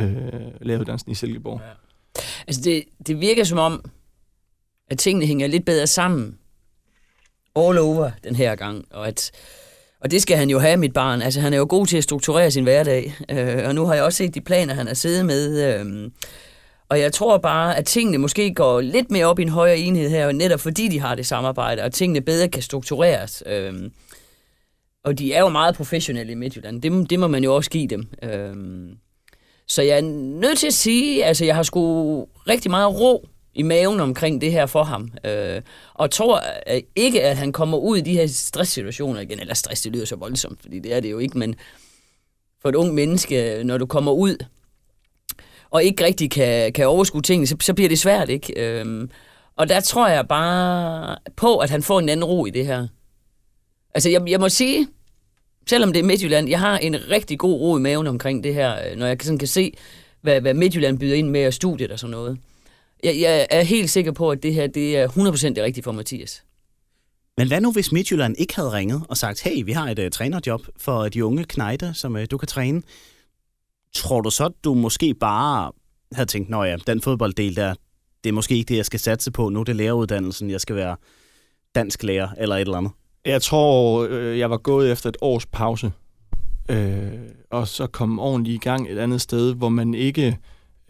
[0.00, 0.12] øh,
[0.60, 1.60] læreruddannelsen i Silkeborg.
[2.46, 3.84] Altså, det, det virker som om,
[4.90, 6.38] at tingene hænger lidt bedre sammen
[7.56, 9.32] all over den her gang, og at
[10.02, 11.22] og det skal han jo have, mit barn.
[11.22, 13.14] Altså, han er jo god til at strukturere sin hverdag.
[13.30, 15.74] Øh, og nu har jeg også set de planer, han har siddet med.
[15.80, 16.10] Øh,
[16.88, 20.10] og jeg tror bare, at tingene måske går lidt mere op i en højere enhed
[20.10, 23.42] her, netop fordi de har det samarbejde, og tingene bedre kan struktureres.
[23.46, 23.90] Øh,
[25.04, 26.82] og de er jo meget professionelle i Midtjylland.
[26.82, 28.08] Det, det må man jo også give dem.
[28.22, 28.54] Øh,
[29.68, 30.02] så jeg er
[30.40, 34.52] nødt til at sige, altså jeg har sgu rigtig meget ro i maven omkring det
[34.52, 35.10] her for ham.
[35.24, 35.62] Øh,
[35.94, 39.40] og tror øh, ikke, at han kommer ud i de her stresssituationer igen.
[39.40, 41.54] Eller stress, det lyder så voldsomt, fordi det er det jo ikke, men
[42.62, 44.36] for et ung menneske, når du kommer ud,
[45.70, 48.52] og ikke rigtig kan, kan overskue tingene, så, så bliver det svært, ikke?
[48.56, 49.08] Øh,
[49.56, 52.86] og der tror jeg bare på, at han får en anden ro i det her.
[53.94, 54.88] Altså, jeg, jeg må sige,
[55.66, 58.90] selvom det er Midtjylland, jeg har en rigtig god ro i maven omkring det her,
[58.90, 59.72] øh, når jeg sådan kan se,
[60.20, 62.38] hvad, hvad Midtjylland byder ind med og studiet og sådan noget.
[63.02, 65.92] Jeg, jeg er helt sikker på, at det her det er 100% det rigtige for
[65.92, 66.44] Mathias.
[67.38, 70.08] Men hvad nu, hvis Midtjylland ikke havde ringet og sagt, hey, vi har et uh,
[70.12, 72.82] trænerjob for de unge knejder, som uh, du kan træne.
[73.94, 75.72] Tror du så, at du måske bare
[76.12, 77.74] havde tænkt, nå ja, den fodbolddel der,
[78.24, 79.48] det er måske ikke det, jeg skal satse på.
[79.48, 80.96] Nu er det læreruddannelsen, jeg skal være
[81.74, 82.92] dansk lærer eller et eller andet.
[83.26, 85.92] Jeg tror, øh, jeg var gået efter et års pause.
[86.68, 87.12] Øh,
[87.50, 90.38] og så kom ordentligt i gang et andet sted, hvor man ikke...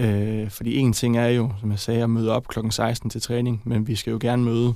[0.03, 2.59] Øh, fordi en ting er jo, som jeg sagde, at møde op kl.
[2.71, 4.75] 16 til træning, men vi skal jo gerne møde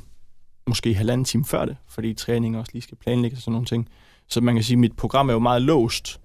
[0.66, 3.88] måske halvanden time før det, fordi træning også lige skal planlægges og sådan nogle ting.
[4.28, 6.20] Så man kan sige, at mit program er jo meget låst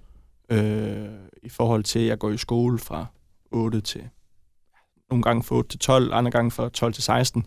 [0.49, 1.05] øh,
[1.43, 3.05] i forhold til, at jeg går i skole fra
[3.51, 4.01] 8 til
[5.09, 7.45] nogle gange fra 8 til 12, andre gange fra 12 til 16.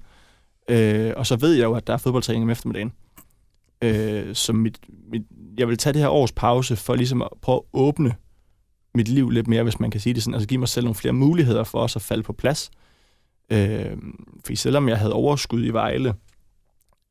[0.69, 2.93] Øh, og så ved jeg jo, at der er fodboldtræning om eftermiddagen.
[3.83, 4.79] Øh, så mit,
[5.12, 5.23] mit,
[5.59, 8.14] jeg vil tage det her års pause for ligesom at prøve at åbne
[8.94, 10.35] mit liv lidt mere, hvis man kan sige det sådan.
[10.35, 12.70] Altså give mig selv nogle flere muligheder for også at falde på plads.
[13.50, 13.96] Øh,
[14.44, 16.14] fordi selvom jeg havde overskud i Vejle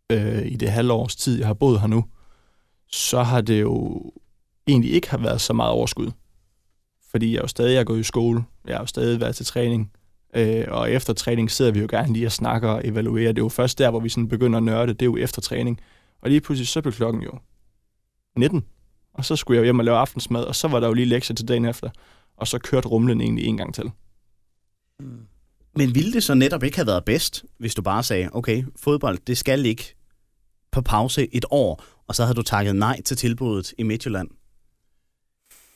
[0.10, 2.06] øh, i det halvårs tid, jeg har boet her nu,
[2.88, 4.02] så har det jo
[4.68, 6.12] egentlig ikke har været så meget overskud.
[7.12, 9.92] Fordi jeg jo stadig er gået i skole, jeg har jo stadig været til træning,
[10.36, 13.32] øh, og efter træning sidder vi jo gerne lige og snakker og evaluerer.
[13.32, 15.42] Det er jo først der, hvor vi sådan begynder at nørde, det er jo efter
[15.42, 15.80] træning.
[16.22, 17.32] Og lige pludselig så blev klokken jo
[18.38, 18.66] 19,
[19.14, 21.36] og så skulle jeg hjem og lave aftensmad, og så var der jo lige lektier
[21.36, 21.90] til dagen efter,
[22.38, 23.92] og så kørte rumlen egentlig en gang til.
[25.00, 25.20] Mm.
[25.76, 29.20] Men ville det så netop ikke have været bedst, hvis du bare sagde, okay, fodbold,
[29.28, 29.96] det skal ikke
[30.72, 34.30] på pause et år, og så havde du takket nej til tilbuddet i Midtjylland?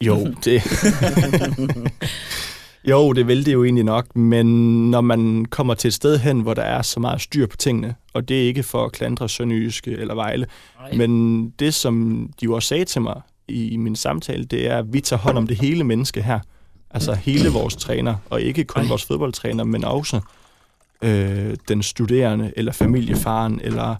[0.02, 0.62] Jo, det...
[2.88, 4.45] jo, det vil det jo egentlig nok, men
[4.91, 7.95] når man kommer til et sted hen, hvor der er så meget styr på tingene,
[8.13, 10.45] og det er ikke for at klandre Sønderjyske eller Vejle,
[10.80, 10.97] Ej.
[10.97, 14.93] men det, som de jo også sagde til mig i min samtale, det er, at
[14.93, 16.39] vi tager hånd om det hele menneske her.
[16.91, 18.88] Altså hele vores træner, og ikke kun Ej.
[18.88, 20.19] vores fodboldtræner, men også
[21.02, 23.95] øh, den studerende, eller familiefaren, eller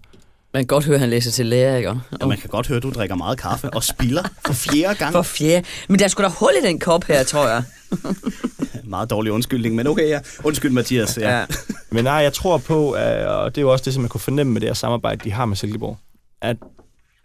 [0.54, 1.90] man kan godt høre, at han læser til lærer, ikke?
[2.22, 5.12] Ja, man kan godt høre, at du drikker meget kaffe og spiller for fjerde gang.
[5.12, 5.68] For fjerde.
[5.90, 7.64] Men der skulle da hul i den kop her, tror jeg.
[8.84, 10.20] meget dårlig undskyldning, men okay, ja.
[10.44, 11.18] Undskyld, Mathias.
[11.18, 11.40] Ja.
[11.40, 11.46] ja.
[11.92, 12.96] men nej, jeg tror på,
[13.28, 15.32] og det er jo også det, som jeg kunne fornemme med det her samarbejde, de
[15.32, 15.98] har med Silkeborg,
[16.42, 16.58] at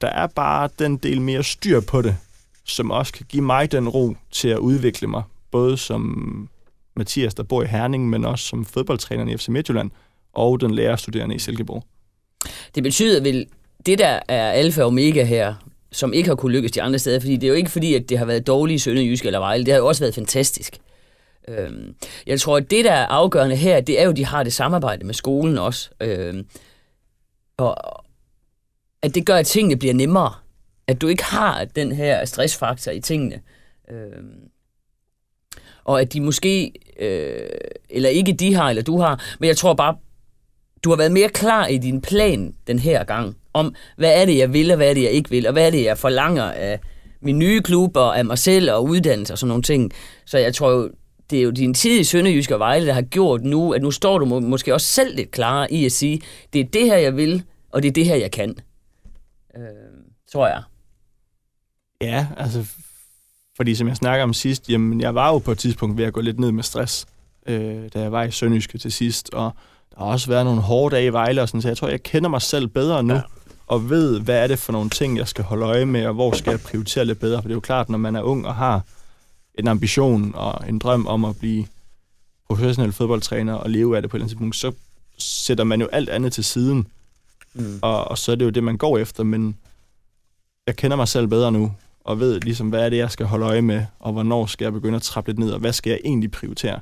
[0.01, 2.17] der er bare den del mere styr på det,
[2.65, 6.49] som også kan give mig den ro til at udvikle mig, både som
[6.97, 9.91] Mathias, der bor i Herning, men også som fodboldtræner i FC Midtjylland,
[10.33, 11.85] og den lærerstuderende i Silkeborg.
[12.75, 13.47] Det betyder vel,
[13.87, 15.55] det der er alfa og omega her,
[15.93, 18.09] som ikke har kunne lykkes de andre steder, fordi det er jo ikke fordi, at
[18.09, 20.79] det har været dårligt i Sønderjysk eller Vejle, det har jo også været fantastisk.
[21.49, 21.95] Øhm,
[22.27, 24.53] jeg tror, at det, der er afgørende her, det er jo, at de har det
[24.53, 25.91] samarbejde med skolen også.
[26.01, 26.47] Øhm,
[27.57, 28.05] og
[29.03, 30.35] at det gør, at tingene bliver nemmere.
[30.87, 33.41] At du ikke har den her stressfaktor i tingene.
[33.91, 34.49] Øhm,
[35.85, 37.49] og at de måske, øh,
[37.91, 39.97] eller ikke de har, eller du har, men jeg tror bare,
[40.85, 44.39] du har været mere klar i din plan den her gang, om hvad er det,
[44.39, 46.45] jeg vil, og hvad er det, jeg ikke vil, og hvad er det, jeg forlanger
[46.45, 46.81] af
[47.23, 49.93] min nye klub, og af mig selv, og uddannelse og sådan nogle ting.
[50.27, 50.91] Så jeg tror jo,
[51.31, 53.91] det er jo din tid i Sønderjysk og Vejle, der har gjort nu, at nu
[53.91, 56.21] står du må, måske også selv lidt klarere i at sige,
[56.53, 58.57] det er det her, jeg vil, og det er det her, jeg kan.
[59.57, 59.63] Øh,
[60.33, 60.63] tror jeg.
[62.01, 62.65] Ja, altså,
[63.57, 66.13] fordi som jeg snakker om sidst, jamen, jeg var jo på et tidspunkt ved at
[66.13, 67.07] gå lidt ned med stress,
[67.47, 69.53] øh, da jeg var i Sønderjyske til sidst, og
[69.91, 72.03] der har også været nogle hårde dage i Vejle, og sådan, så jeg tror, jeg
[72.03, 73.21] kender mig selv bedre nu, ja.
[73.73, 76.33] Og ved, hvad er det for nogle ting, jeg skal holde øje med, og hvor
[76.33, 77.43] skal jeg prioritere lidt bedre.
[77.43, 78.83] For det er jo klart, når man er ung og har
[79.55, 81.67] en ambition og en drøm om at blive
[82.49, 84.73] professionel fodboldtræner og leve af det på et eller andet tidspunkt, så
[85.19, 86.87] sætter man jo alt andet til siden.
[87.55, 87.79] Mm.
[87.83, 89.57] Og, og så er det jo det, man går efter, men
[90.67, 91.73] jeg kender mig selv bedre nu,
[92.05, 94.73] og ved ligesom, hvad er det, jeg skal holde øje med, og hvornår skal jeg
[94.73, 96.81] begynde at trappe lidt ned, og hvad skal jeg egentlig prioritere.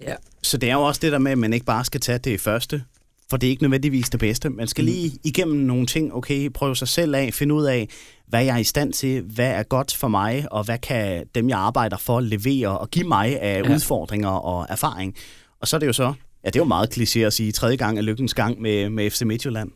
[0.00, 0.14] Ja.
[0.42, 2.40] Så det er jo også det der med, at man ikke bare skal tage det
[2.40, 2.84] første,
[3.30, 4.50] for det er ikke nødvendigvis det bedste.
[4.50, 4.86] Man skal mm.
[4.86, 7.88] lige igennem nogle ting, okay, prøve sig selv af, finde ud af,
[8.26, 11.48] hvad jeg er i stand til, hvad er godt for mig, og hvad kan dem,
[11.48, 13.74] jeg arbejder for, levere og give mig af ja.
[13.74, 15.14] udfordringer og erfaring.
[15.60, 16.12] Og så er det jo så,
[16.44, 19.10] ja, det er jo meget kliché at sige, tredje gang er lykkens gang med, med
[19.10, 19.70] FC Midtjylland.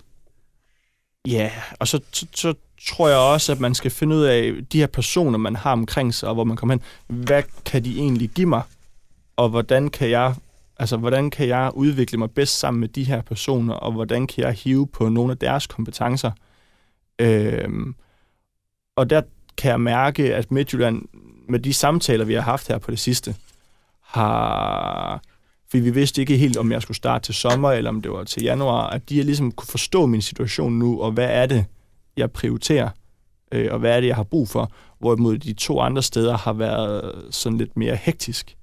[1.29, 2.55] Ja, og så, så, så
[2.89, 6.15] tror jeg også, at man skal finde ud af de her personer, man har omkring
[6.15, 6.83] sig, og hvor man kommer hen.
[7.25, 8.63] Hvad kan de egentlig give mig?
[9.37, 10.35] Og hvordan kan jeg
[10.77, 14.45] altså, hvordan kan jeg udvikle mig bedst sammen med de her personer, og hvordan kan
[14.45, 16.31] jeg hive på nogle af deres kompetencer?
[17.19, 17.95] Øhm,
[18.97, 19.23] og der
[19.57, 21.03] kan jeg mærke, at Midtjylland,
[21.49, 23.37] med de samtaler, vi har haft her på det sidste,
[24.03, 25.23] har...
[25.71, 28.25] Fordi vi vidste ikke helt, om jeg skulle starte til sommer, eller om det var
[28.25, 31.65] til januar, at de har ligesom kunne forstå min situation nu, og hvad er det,
[32.17, 32.89] jeg prioriterer,
[33.53, 36.53] øh, og hvad er det, jeg har brug for, hvorimod de to andre steder har
[36.53, 38.57] været sådan lidt mere hektisk.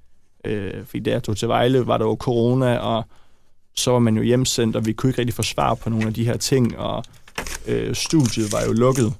[0.45, 3.03] Øh, fordi da jeg tog til Vejle, var der jo corona, og
[3.75, 6.13] så var man jo hjemsendt, og vi kunne ikke rigtig få svar på nogle af
[6.13, 7.03] de her ting, og
[7.67, 9.13] øh, studiet var jo lukket,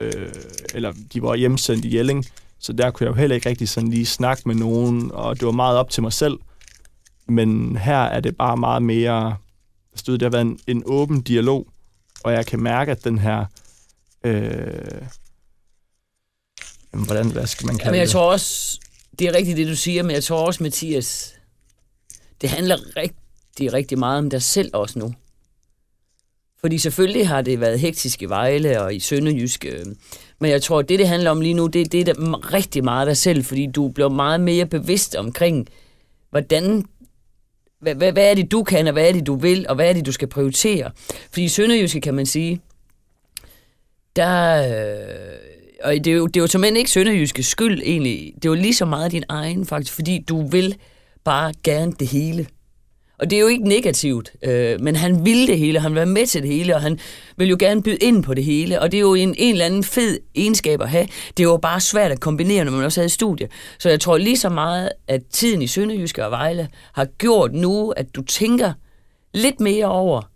[0.00, 0.32] øh,
[0.74, 2.24] eller de var hjemsendt i Jelling,
[2.58, 5.46] så der kunne jeg jo heller ikke rigtig sådan lige snakke med nogen, og det
[5.46, 6.38] var meget op til mig selv.
[7.28, 9.36] Men her er det bare meget mere,
[9.94, 11.66] stod, det har været en, en åben dialog,
[12.24, 13.44] og jeg kan mærke, at den her...
[14.24, 14.42] Øh,
[16.92, 18.12] jamen, hvordan, hvad skal man kalde Jamen, jeg det?
[18.12, 18.80] tror også,
[19.18, 21.34] det er rigtigt det, du siger, men jeg tror også, Mathias,
[22.40, 25.14] det handler rigtig, rigtig meget om dig selv også nu.
[26.60, 29.86] Fordi selvfølgelig har det været hektisk i Vejle og i Sønderjysk, øh,
[30.38, 33.06] men jeg tror, det, det handler om lige nu, det, det er der rigtig meget
[33.06, 35.68] dig selv, fordi du bliver meget mere bevidst omkring,
[36.30, 36.84] hvordan
[37.80, 39.88] hvad, hvad, hvad er det, du kan, og hvad er det, du vil, og hvad
[39.88, 40.90] er det, du skal prioritere?
[41.28, 42.60] Fordi i Sønderjyske, kan man sige,
[44.16, 44.62] der...
[44.62, 45.49] Øh,
[45.84, 48.32] og det er jo, det er jo som ikke Sønderjyske skyld, egentlig.
[48.34, 50.76] Det er jo lige så meget din egen, faktisk, fordi du vil
[51.24, 52.46] bare gerne det hele.
[53.18, 56.26] Og det er jo ikke negativt, øh, men han ville det hele, han var med
[56.26, 56.98] til det hele, og han
[57.36, 59.64] vil jo gerne byde ind på det hele, og det er jo en, en eller
[59.64, 61.08] anden fed egenskab at have.
[61.36, 63.48] Det er jo bare svært at kombinere, når man også havde studie.
[63.78, 67.90] Så jeg tror lige så meget, at tiden i Sønderjyske og Vejle har gjort nu,
[67.90, 68.72] at du tænker
[69.34, 70.29] lidt mere over,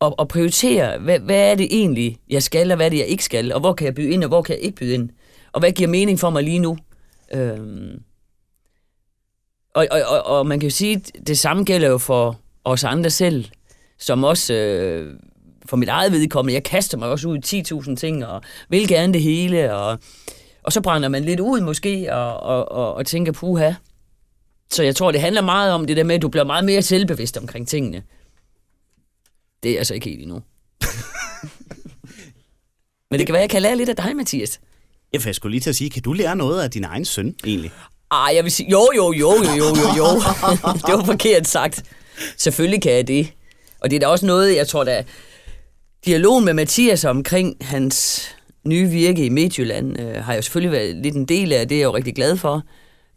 [0.00, 3.06] og, og prioritere, hvad, hvad er det egentlig, jeg skal, og hvad er det, jeg
[3.06, 5.10] ikke skal, og hvor kan jeg byde ind, og hvor kan jeg ikke byde ind,
[5.52, 6.78] og hvad giver mening for mig lige nu.
[7.32, 8.02] Øhm.
[9.74, 12.84] Og, og, og, og man kan jo sige, at det samme gælder jo for os
[12.84, 13.44] andre selv,
[13.98, 15.14] som også øh,
[15.66, 19.12] for mit eget vedkommende, jeg kaster mig også ud i 10.000 ting, og vil gerne
[19.12, 19.98] det hele, og,
[20.62, 23.72] og så brænder man lidt ud måske, og, og, og, og tænker, puha.
[24.70, 26.82] Så jeg tror, det handler meget om det der med, at du bliver meget mere
[26.82, 28.02] selvbevidst omkring tingene.
[29.62, 30.42] Det er altså ikke helt endnu.
[33.10, 34.60] Men det kan være, jeg kan lære lidt af dig, Mathias.
[35.12, 37.04] Ja, for jeg skulle lige til at sige, kan du lære noget af din egen
[37.04, 37.72] søn, egentlig?
[38.12, 40.06] Ej, jeg vil sige, jo, jo, jo, jo, jo, jo, jo.
[40.86, 41.82] det var forkert sagt.
[42.36, 43.32] Selvfølgelig kan jeg det.
[43.80, 45.02] Og det er da også noget, jeg tror, der
[46.04, 48.28] dialogen med Mathias omkring hans
[48.64, 51.80] nye virke i Midtjylland, øh, har jeg selvfølgelig været lidt en del af, det er
[51.80, 52.62] jeg jo rigtig glad for.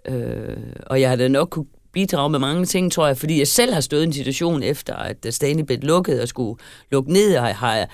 [0.08, 3.48] Øh, og jeg har da nok kunne bidrage med mange ting, tror jeg, fordi jeg
[3.48, 6.60] selv har stået i en situation efter, at Stanley blev lukket og skulle
[6.92, 7.88] lukke ned, og har jeg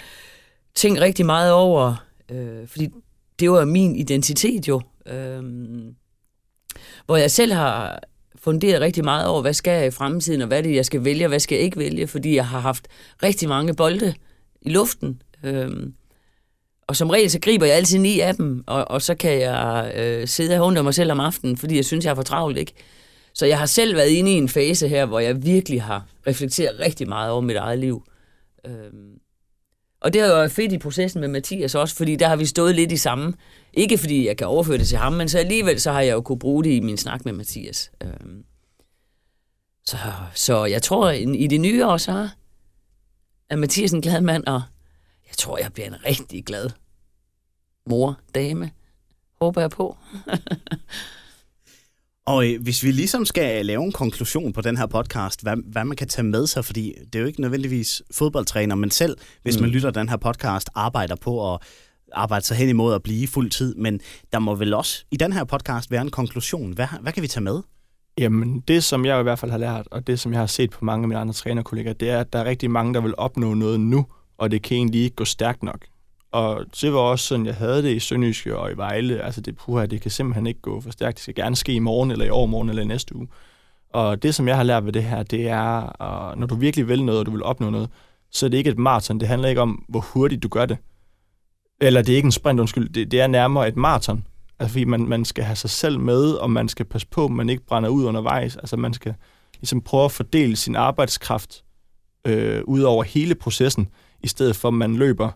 [0.76, 1.96] tænkt rigtig meget over,
[2.32, 2.90] øh, fordi
[3.40, 4.82] det var min identitet jo.
[5.06, 5.44] Øh,
[7.06, 8.00] hvor jeg selv har
[8.36, 11.26] funderet rigtig meget over, hvad skal jeg i fremtiden, og hvad det, jeg skal vælge,
[11.26, 12.88] og hvad skal jeg ikke vælge, fordi jeg har haft
[13.24, 14.14] rigtig mange bolde
[14.62, 15.22] i luften.
[15.44, 15.70] Øh,
[16.88, 19.94] og som regel, så griber jeg altid ni af dem, og, og så kan jeg
[19.96, 22.58] øh, sidde og undre mig selv om aftenen, fordi jeg synes, jeg er for travlt,
[22.58, 22.74] ikke?
[23.40, 26.80] Så jeg har selv været inde i en fase her, hvor jeg virkelig har reflekteret
[26.80, 28.04] rigtig meget over mit eget liv.
[28.66, 29.20] Øhm,
[30.02, 32.46] og det har jo været fedt i processen med Mathias også, fordi der har vi
[32.46, 33.34] stået lidt i samme.
[33.74, 36.22] Ikke fordi jeg kan overføre det til ham, men så alligevel så har jeg jo
[36.22, 37.92] kunne bruge det i min snak med Mathias.
[38.04, 38.44] Øhm,
[39.86, 39.98] så,
[40.34, 42.30] så jeg tror, i det nye år, så
[43.50, 44.62] er Mathias en glad mand, og
[45.28, 46.70] jeg tror, jeg bliver en rigtig glad
[47.86, 48.72] mor, dame.
[49.42, 49.98] Håber jeg på.
[52.30, 55.86] Og øh, hvis vi ligesom skal lave en konklusion på den her podcast, hvad, hvad
[55.86, 59.58] man kan tage med sig, fordi det er jo ikke nødvendigvis fodboldtræner, men selv, hvis
[59.58, 59.62] mm.
[59.62, 61.62] man lytter den her podcast, arbejder på at
[62.14, 63.76] arbejde sig hen imod at blive fuld tid.
[63.76, 64.00] Men
[64.34, 66.74] der må vel også i den her podcast være en konklusion.
[66.74, 67.62] Hvad, hvad kan vi tage med?
[68.18, 70.70] Jamen, det som jeg i hvert fald har lært, og det som jeg har set
[70.70, 73.14] på mange af mine andre trænerkolleger, det er, at der er rigtig mange, der vil
[73.18, 74.06] opnå noget nu,
[74.38, 75.86] og det kan egentlig ikke gå stærkt nok.
[76.32, 79.22] Og det var også sådan, jeg havde det i Sønderjyske og i Vejle.
[79.22, 81.16] Altså det, puha, det kan simpelthen ikke gå for stærkt.
[81.16, 83.28] Det skal gerne ske i morgen, eller i overmorgen, eller i næste uge.
[83.94, 86.88] Og det, som jeg har lært ved det her, det er, at når du virkelig
[86.88, 87.90] vil noget, og du vil opnå noget,
[88.32, 89.20] så er det ikke et maraton.
[89.20, 90.78] Det handler ikke om, hvor hurtigt du gør det.
[91.82, 92.90] Eller det er ikke en sprint, undskyld.
[92.90, 94.26] Det, det er nærmere et maraton.
[94.60, 97.32] Altså fordi man, man skal have sig selv med, og man skal passe på, at
[97.32, 98.56] man ikke brænder ud undervejs.
[98.56, 99.14] Altså man skal
[99.56, 101.64] ligesom prøve at fordele sin arbejdskraft
[102.26, 103.90] øh, ud over hele processen,
[104.24, 105.30] i stedet for at man løber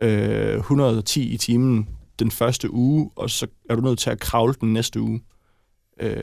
[0.00, 4.54] øh, 110 i timen den første uge, og så er du nødt til at kravle
[4.60, 5.22] den næste uge.
[6.00, 6.22] Øh...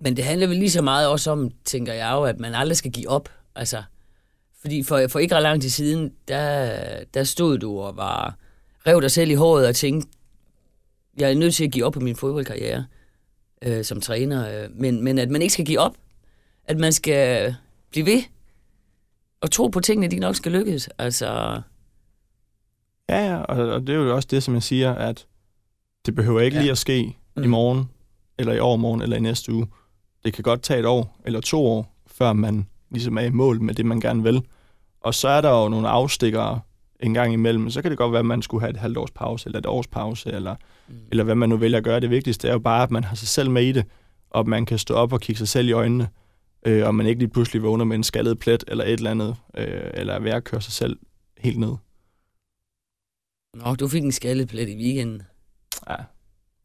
[0.00, 2.76] Men det handler vel lige så meget også om, tænker jeg jo, at man aldrig
[2.76, 3.28] skal give op.
[3.54, 3.82] Altså,
[4.60, 8.36] fordi for, for ikke ret lang tid siden, der, der stod du og var
[8.86, 10.08] rev dig selv i håret og tænkte,
[11.18, 12.84] jeg er nødt til at give op på min fodboldkarriere
[13.62, 15.96] øh, som træner, øh, men, men at man ikke skal give op.
[16.64, 17.54] At man skal
[17.90, 18.22] blive ved
[19.40, 20.88] og tro på tingene, de nok skal lykkes.
[20.98, 21.60] Altså,
[23.10, 25.26] Ja, ja, og, og det er jo også det, som jeg siger, at
[26.06, 26.62] det behøver ikke ja.
[26.62, 27.42] lige at ske mm.
[27.42, 27.90] i morgen,
[28.38, 29.66] eller i overmorgen, eller i næste uge.
[30.24, 33.62] Det kan godt tage et år, eller to år, før man ligesom er i mål
[33.62, 34.42] med det, man gerne vil.
[35.00, 36.60] Og så er der jo nogle afstikkere
[37.00, 37.70] en gang imellem.
[37.70, 39.66] Så kan det godt være, at man skulle have et halvt års pause, eller et
[39.66, 40.54] års pause, eller,
[40.88, 40.94] mm.
[41.10, 42.00] eller hvad man nu vælger at gøre.
[42.00, 43.84] Det vigtigste er jo bare, at man har sig selv med i det,
[44.30, 46.08] og man kan stå op og kigge sig selv i øjnene,
[46.66, 49.36] øh, og man ikke lige pludselig vågner med en skaldet plet, eller et eller andet,
[49.56, 50.98] øh, eller er ved at køre sig selv
[51.38, 51.74] helt ned.
[53.54, 55.22] Nå, du fik en skalleplet i weekenden.
[55.88, 55.94] Ja,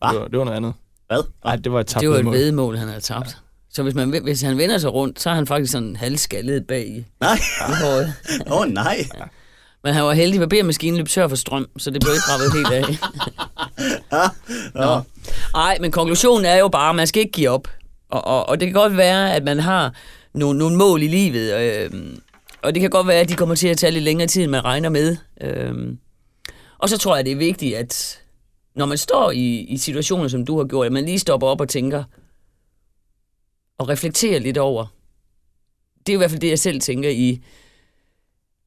[0.10, 0.74] det var, det var noget andet.
[1.08, 1.24] Hvad?
[1.44, 3.28] Nej, det var et tabt Det var et vedmål, han havde tabt.
[3.28, 3.34] Ja.
[3.70, 6.88] Så hvis, man, hvis han vender sig rundt, så er han faktisk sådan halvskaldet bag
[6.88, 7.38] i Nej.
[7.60, 8.14] håret.
[8.52, 9.06] Åh, oh, nej.
[9.18, 9.24] Ja.
[9.84, 12.54] Men han var heldig, at barbermaskinen løb tør for strøm, så det blev ikke rappet
[12.54, 12.98] helt af.
[14.86, 15.02] Nå.
[15.56, 17.68] Ej, men konklusionen er jo bare, at man skal ikke give op.
[18.10, 19.94] Og, og, og det kan godt være, at man har
[20.34, 21.92] nogle, nogle mål i livet, øh,
[22.62, 24.52] og det kan godt være, at de kommer til at tage lidt længere tid, end
[24.52, 25.18] man regner med.
[25.42, 25.74] Øh,
[26.78, 28.22] og så tror jeg, det er vigtigt, at
[28.76, 31.62] når man står i, i situationer, som du har gjort, at man lige stopper op
[31.62, 32.04] og tænker,
[33.78, 34.86] og reflekterer lidt over.
[35.98, 37.44] Det er i hvert fald det, jeg selv tænker i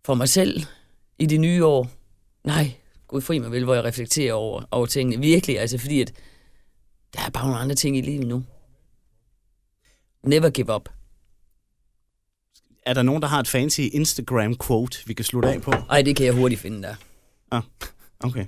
[0.04, 0.62] for mig selv
[1.18, 1.90] i det nye år.
[2.44, 2.72] Nej,
[3.08, 5.22] Gud fri mig vel, hvor jeg reflekterer over, over tingene.
[5.22, 6.12] Virkelig, altså fordi, at
[7.14, 8.44] der er bare nogle andre ting i livet nu.
[10.22, 10.88] Never give up.
[12.86, 15.70] Er der nogen, der har et fancy Instagram-quote, vi kan slutte af på?
[15.70, 16.94] Ej, det kan jeg hurtigt finde der.
[17.50, 17.62] Ah,
[18.24, 18.44] okay.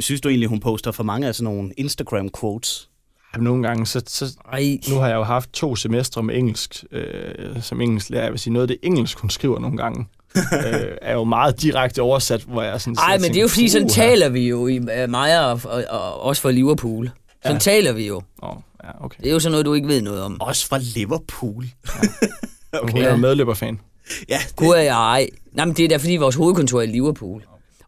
[0.00, 2.86] Synes du egentlig, hun poster for mange af sådan nogle Instagram-quotes?
[3.34, 6.84] Jamen, nogle gange, så, så Ej, nu har jeg jo haft to semestre med engelsk,
[6.92, 8.22] øh, som engelsk lærer.
[8.22, 10.06] Jeg vil sige, noget af det engelsk, hun skriver nogle gange,
[10.36, 13.42] øh, er jo meget direkte oversat, hvor jeg sådan Ej sidder og men det er
[13.42, 16.50] jo fordi, sådan "Puha." taler vi jo i uh, Maja og, og, og, også for
[16.50, 17.10] Liverpool.
[17.42, 17.58] Sådan Ja.
[17.58, 18.22] taler vi jo.
[18.42, 19.18] Åh, ja, okay.
[19.22, 20.40] Det er jo sådan noget, du ikke ved noget om.
[20.40, 21.64] Også fra Liverpool.
[22.72, 22.92] okay.
[22.92, 23.80] Hun er jo medløberfan.
[24.28, 25.28] Ja, Gud er jeg ej.
[25.52, 27.42] Nej, men det er da fordi, vores hovedkontor er i Liverpool.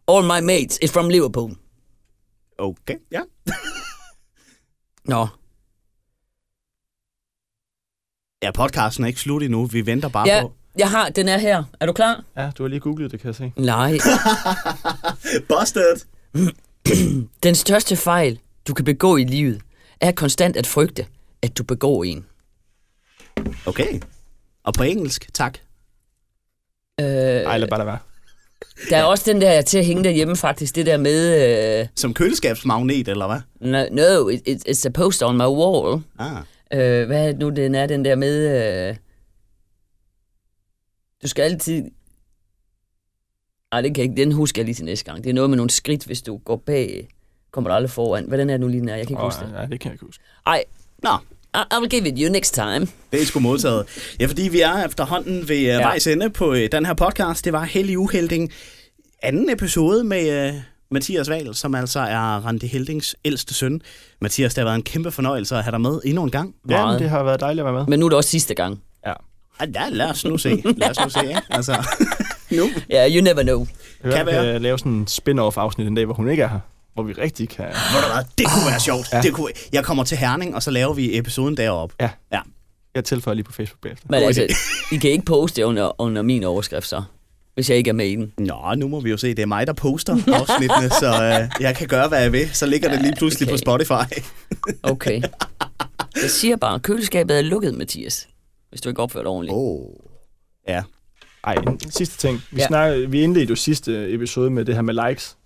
[0.07, 1.51] All my mates is from Liverpool.
[2.57, 2.95] okay.
[3.11, 3.21] Ja.
[5.05, 5.27] Nå,
[8.43, 9.65] Ja, podcasten er ikke slut endnu.
[9.65, 10.53] Vi venter bare ja, på.
[10.77, 11.63] jeg har, den er her.
[11.79, 12.23] Er du klar?
[12.37, 13.51] Ja, du har lige googlet det, kan jeg se.
[13.57, 13.91] Nej.
[15.49, 16.05] Busted!
[17.43, 19.61] Den største fejl, du kan begå i livet,
[20.01, 21.07] er konstant at frygte,
[21.41, 22.25] at du begår en.
[23.65, 23.99] Okay.
[24.63, 25.57] Og på engelsk, tak.
[27.01, 27.99] Øh, Ej, lad bare det være.
[28.89, 32.13] Der er også den der til at hænge derhjemme faktisk, det der med, øh, Som
[32.13, 33.39] køleskabsmagnet, eller hvad?
[33.71, 36.01] no, no it, it, it's a poster on my wall.
[36.19, 36.37] Ah.
[36.73, 38.95] Øh, hvad er det nu, den er, den der med, øh,
[41.23, 41.83] du skal altid,
[43.71, 45.23] nej, den, kan jeg ikke, den husker jeg lige til næste gang.
[45.23, 47.07] Det er noget med nogle skridt, hvis du går bag,
[47.51, 48.25] kommer du aldrig foran.
[48.27, 48.95] Hvordan er det nu lige den er?
[48.95, 49.53] Jeg kan ikke Åh, huske det.
[49.61, 50.23] ja, det kan jeg ikke huske.
[50.45, 50.63] Ej,
[51.03, 51.09] Nå,
[51.55, 52.87] I, will give it you next time.
[53.11, 53.85] det er sgu modtaget.
[54.19, 55.73] Ja, fordi vi er efterhånden ved ja.
[55.73, 55.77] Ja.
[55.77, 57.45] vejs ende på øh, den her podcast.
[57.45, 58.51] Det var Hellig Uhelding.
[59.23, 60.55] Anden episode med uh,
[60.91, 63.81] Mathias Wahl, som altså er Randi Heldings ældste søn.
[64.21, 66.55] Mathias, det har været en kæmpe fornøjelse at have dig med endnu en gang.
[66.69, 67.87] Ja, men det har været dejligt at være med.
[67.87, 68.81] Men nu er det også sidste gang.
[69.05, 69.13] Ja.
[69.59, 70.63] Ah, ja, lad os nu se.
[70.77, 71.41] Lad os nu se, ikke?
[71.49, 71.73] Altså,
[72.51, 72.69] nu.
[72.89, 73.67] Ja, yeah, you never know.
[74.03, 76.59] Jeg Kan kan, lave sådan en spin-off afsnit en dag, hvor hun ikke er her.
[76.93, 77.65] Hvor vi rigtig kan...
[77.65, 79.07] Hvad, det kunne være sjovt.
[79.11, 79.17] Ja.
[79.17, 79.21] Ja.
[79.23, 79.51] Det kunne...
[79.73, 81.95] Jeg kommer til Herning, og så laver vi episoden deroppe.
[82.01, 82.09] Ja.
[82.31, 82.39] Ja.
[82.95, 84.07] Jeg tilføjer lige på Facebook bagefter.
[84.09, 84.47] Men altså,
[84.91, 87.03] I kan ikke poste under, under min overskrift så,
[87.53, 88.33] hvis jeg ikke er med i den.
[88.37, 89.27] Nå, nu må vi jo se.
[89.27, 92.49] Det er mig, der poster afsnittene, så øh, jeg kan gøre, hvad jeg vil.
[92.53, 93.53] Så ligger det lige pludselig okay.
[93.53, 94.21] på Spotify.
[94.83, 95.21] Okay.
[96.21, 98.27] Jeg siger bare, køleskabet er lukket, Mathias.
[98.69, 99.53] Hvis du ikke opfører dig ordentligt.
[99.57, 99.89] Oh.
[100.67, 100.83] Ja.
[101.43, 102.35] Ej, en sidste ting.
[102.51, 102.61] Vi, Ja.
[102.61, 102.67] ja.
[102.67, 105.37] snakker, vi indledte jo sidste episode med det her med likes.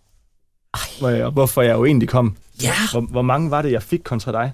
[1.00, 2.38] Hvor jeg, hvorfor jeg jo egentlig kom.
[2.64, 2.74] Ja.
[2.92, 4.52] Hvor, hvor mange var det, jeg fik kontra dig?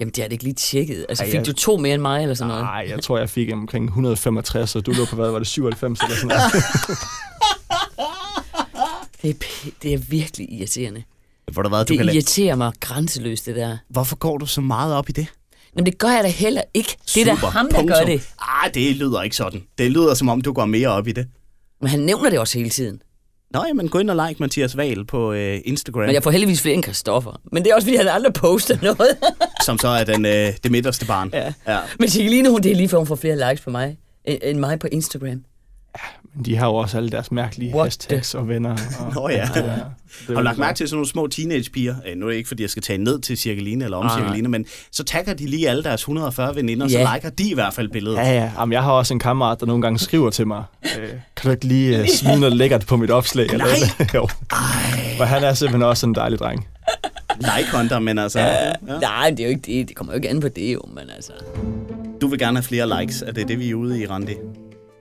[0.00, 1.06] Jamen, det har da ikke lige tjekket.
[1.08, 2.62] Altså, Ej, fik jeg- du to mere end mig, eller sådan noget?
[2.64, 6.00] Nej, jeg tror, jeg fik omkring 165, og du lå på, hvad var det, 97
[6.00, 6.42] eller sådan noget.
[9.22, 11.02] Det er, det er virkelig irriterende.
[11.52, 12.16] Hvor der været, du Det kan lade...
[12.16, 13.76] irriterer mig grænseløst, det der.
[13.88, 15.26] Hvorfor går du så meget op i det?
[15.76, 16.96] Jamen, det gør jeg da heller ikke.
[17.14, 17.46] Det er da Super.
[17.48, 17.98] ham, der Punktum.
[17.98, 18.28] gør det.
[18.38, 19.62] Ah, det lyder ikke sådan.
[19.78, 21.26] Det lyder, som om du går mere op i det.
[21.80, 23.02] Men han nævner det også hele tiden.
[23.54, 26.62] Nå, jamen gå ind og like Mathias Val på øh, Instagram, Men jeg får heldigvis
[26.62, 27.40] flere end Kristoffer.
[27.52, 29.16] Men det er også, fordi han aldrig poster noget.
[29.66, 31.30] som så er den, øh, det midterste barn.
[31.32, 31.52] Ja.
[31.68, 31.78] ja.
[31.98, 34.58] Men Ciceline, hun, det er lige for, hun får flere likes på mig, end end
[34.58, 35.44] mig på Instagram.
[36.36, 38.76] Men de har jo også alle deres mærkelige What hashtags og venner.
[39.00, 39.44] Og, Nå ja.
[39.44, 41.94] Har du lagt mærke til sådan nogle små teenagepiger?
[42.08, 44.18] Øh, nu er det ikke, fordi jeg skal tage ned til Cirkeline eller om Nej.
[44.18, 47.06] Cirkeline, men så tagger de lige alle deres 140 veninder, Ja.
[47.06, 48.16] så liker de i hvert fald billedet.
[48.16, 48.50] Ja, ja.
[48.58, 50.64] Jamen, jeg har også en kammerat, der nogle gange skriver til mig,
[50.98, 53.46] øh, kan du ikke lige uh, smide noget lækkert på mit opslag?
[53.46, 53.66] Nej.
[53.74, 54.28] Eller, jo.
[55.16, 56.66] For han er simpelthen også en dejlig dreng.
[57.40, 58.72] Like hunter, men altså, ja.
[59.00, 59.88] Nej, det er jo ikke det.
[59.88, 60.80] Det kommer jo ikke an på det, jo.
[60.94, 61.32] Men altså,
[62.20, 63.22] du vil gerne have flere likes.
[63.22, 64.32] Er det det, vi er ude i, Randi?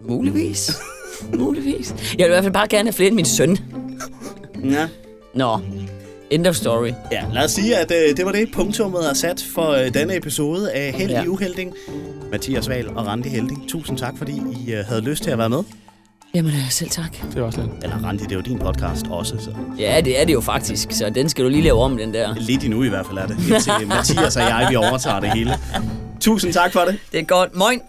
[0.08, 0.72] Muligvis.
[1.40, 1.96] muligvis.
[2.18, 3.58] Jeg vil i hvert fald bare gerne have flere end min søn.
[4.64, 4.88] Ja.
[5.36, 5.60] Nå,
[6.30, 6.92] end of story.
[7.12, 10.16] Ja, lad os sige, at øh, det var det, punktummet er sat for øh, denne
[10.18, 11.24] episode af Held Ja.
[11.24, 11.74] i Uhelding.
[12.32, 15.50] Mathias Val og Randi Helding, tusind tak, fordi I øh, havde lyst til at være
[15.50, 15.64] med.
[16.36, 17.18] Jamen, øh, selv tak.
[17.32, 17.72] Det er også lidt.
[17.84, 19.50] Eller Randi, det er jo din podcast også, så
[19.80, 22.36] Ja, det er det jo faktisk, så den skal du lige lave om, den der.
[22.38, 23.38] lidt endnu i hvert fald er det.
[23.52, 25.52] Indtil Mathias og jeg, vi overtager det hele.
[26.20, 26.98] Tusind tak for det.
[27.12, 27.56] Det er godt.
[27.56, 27.80] Moin!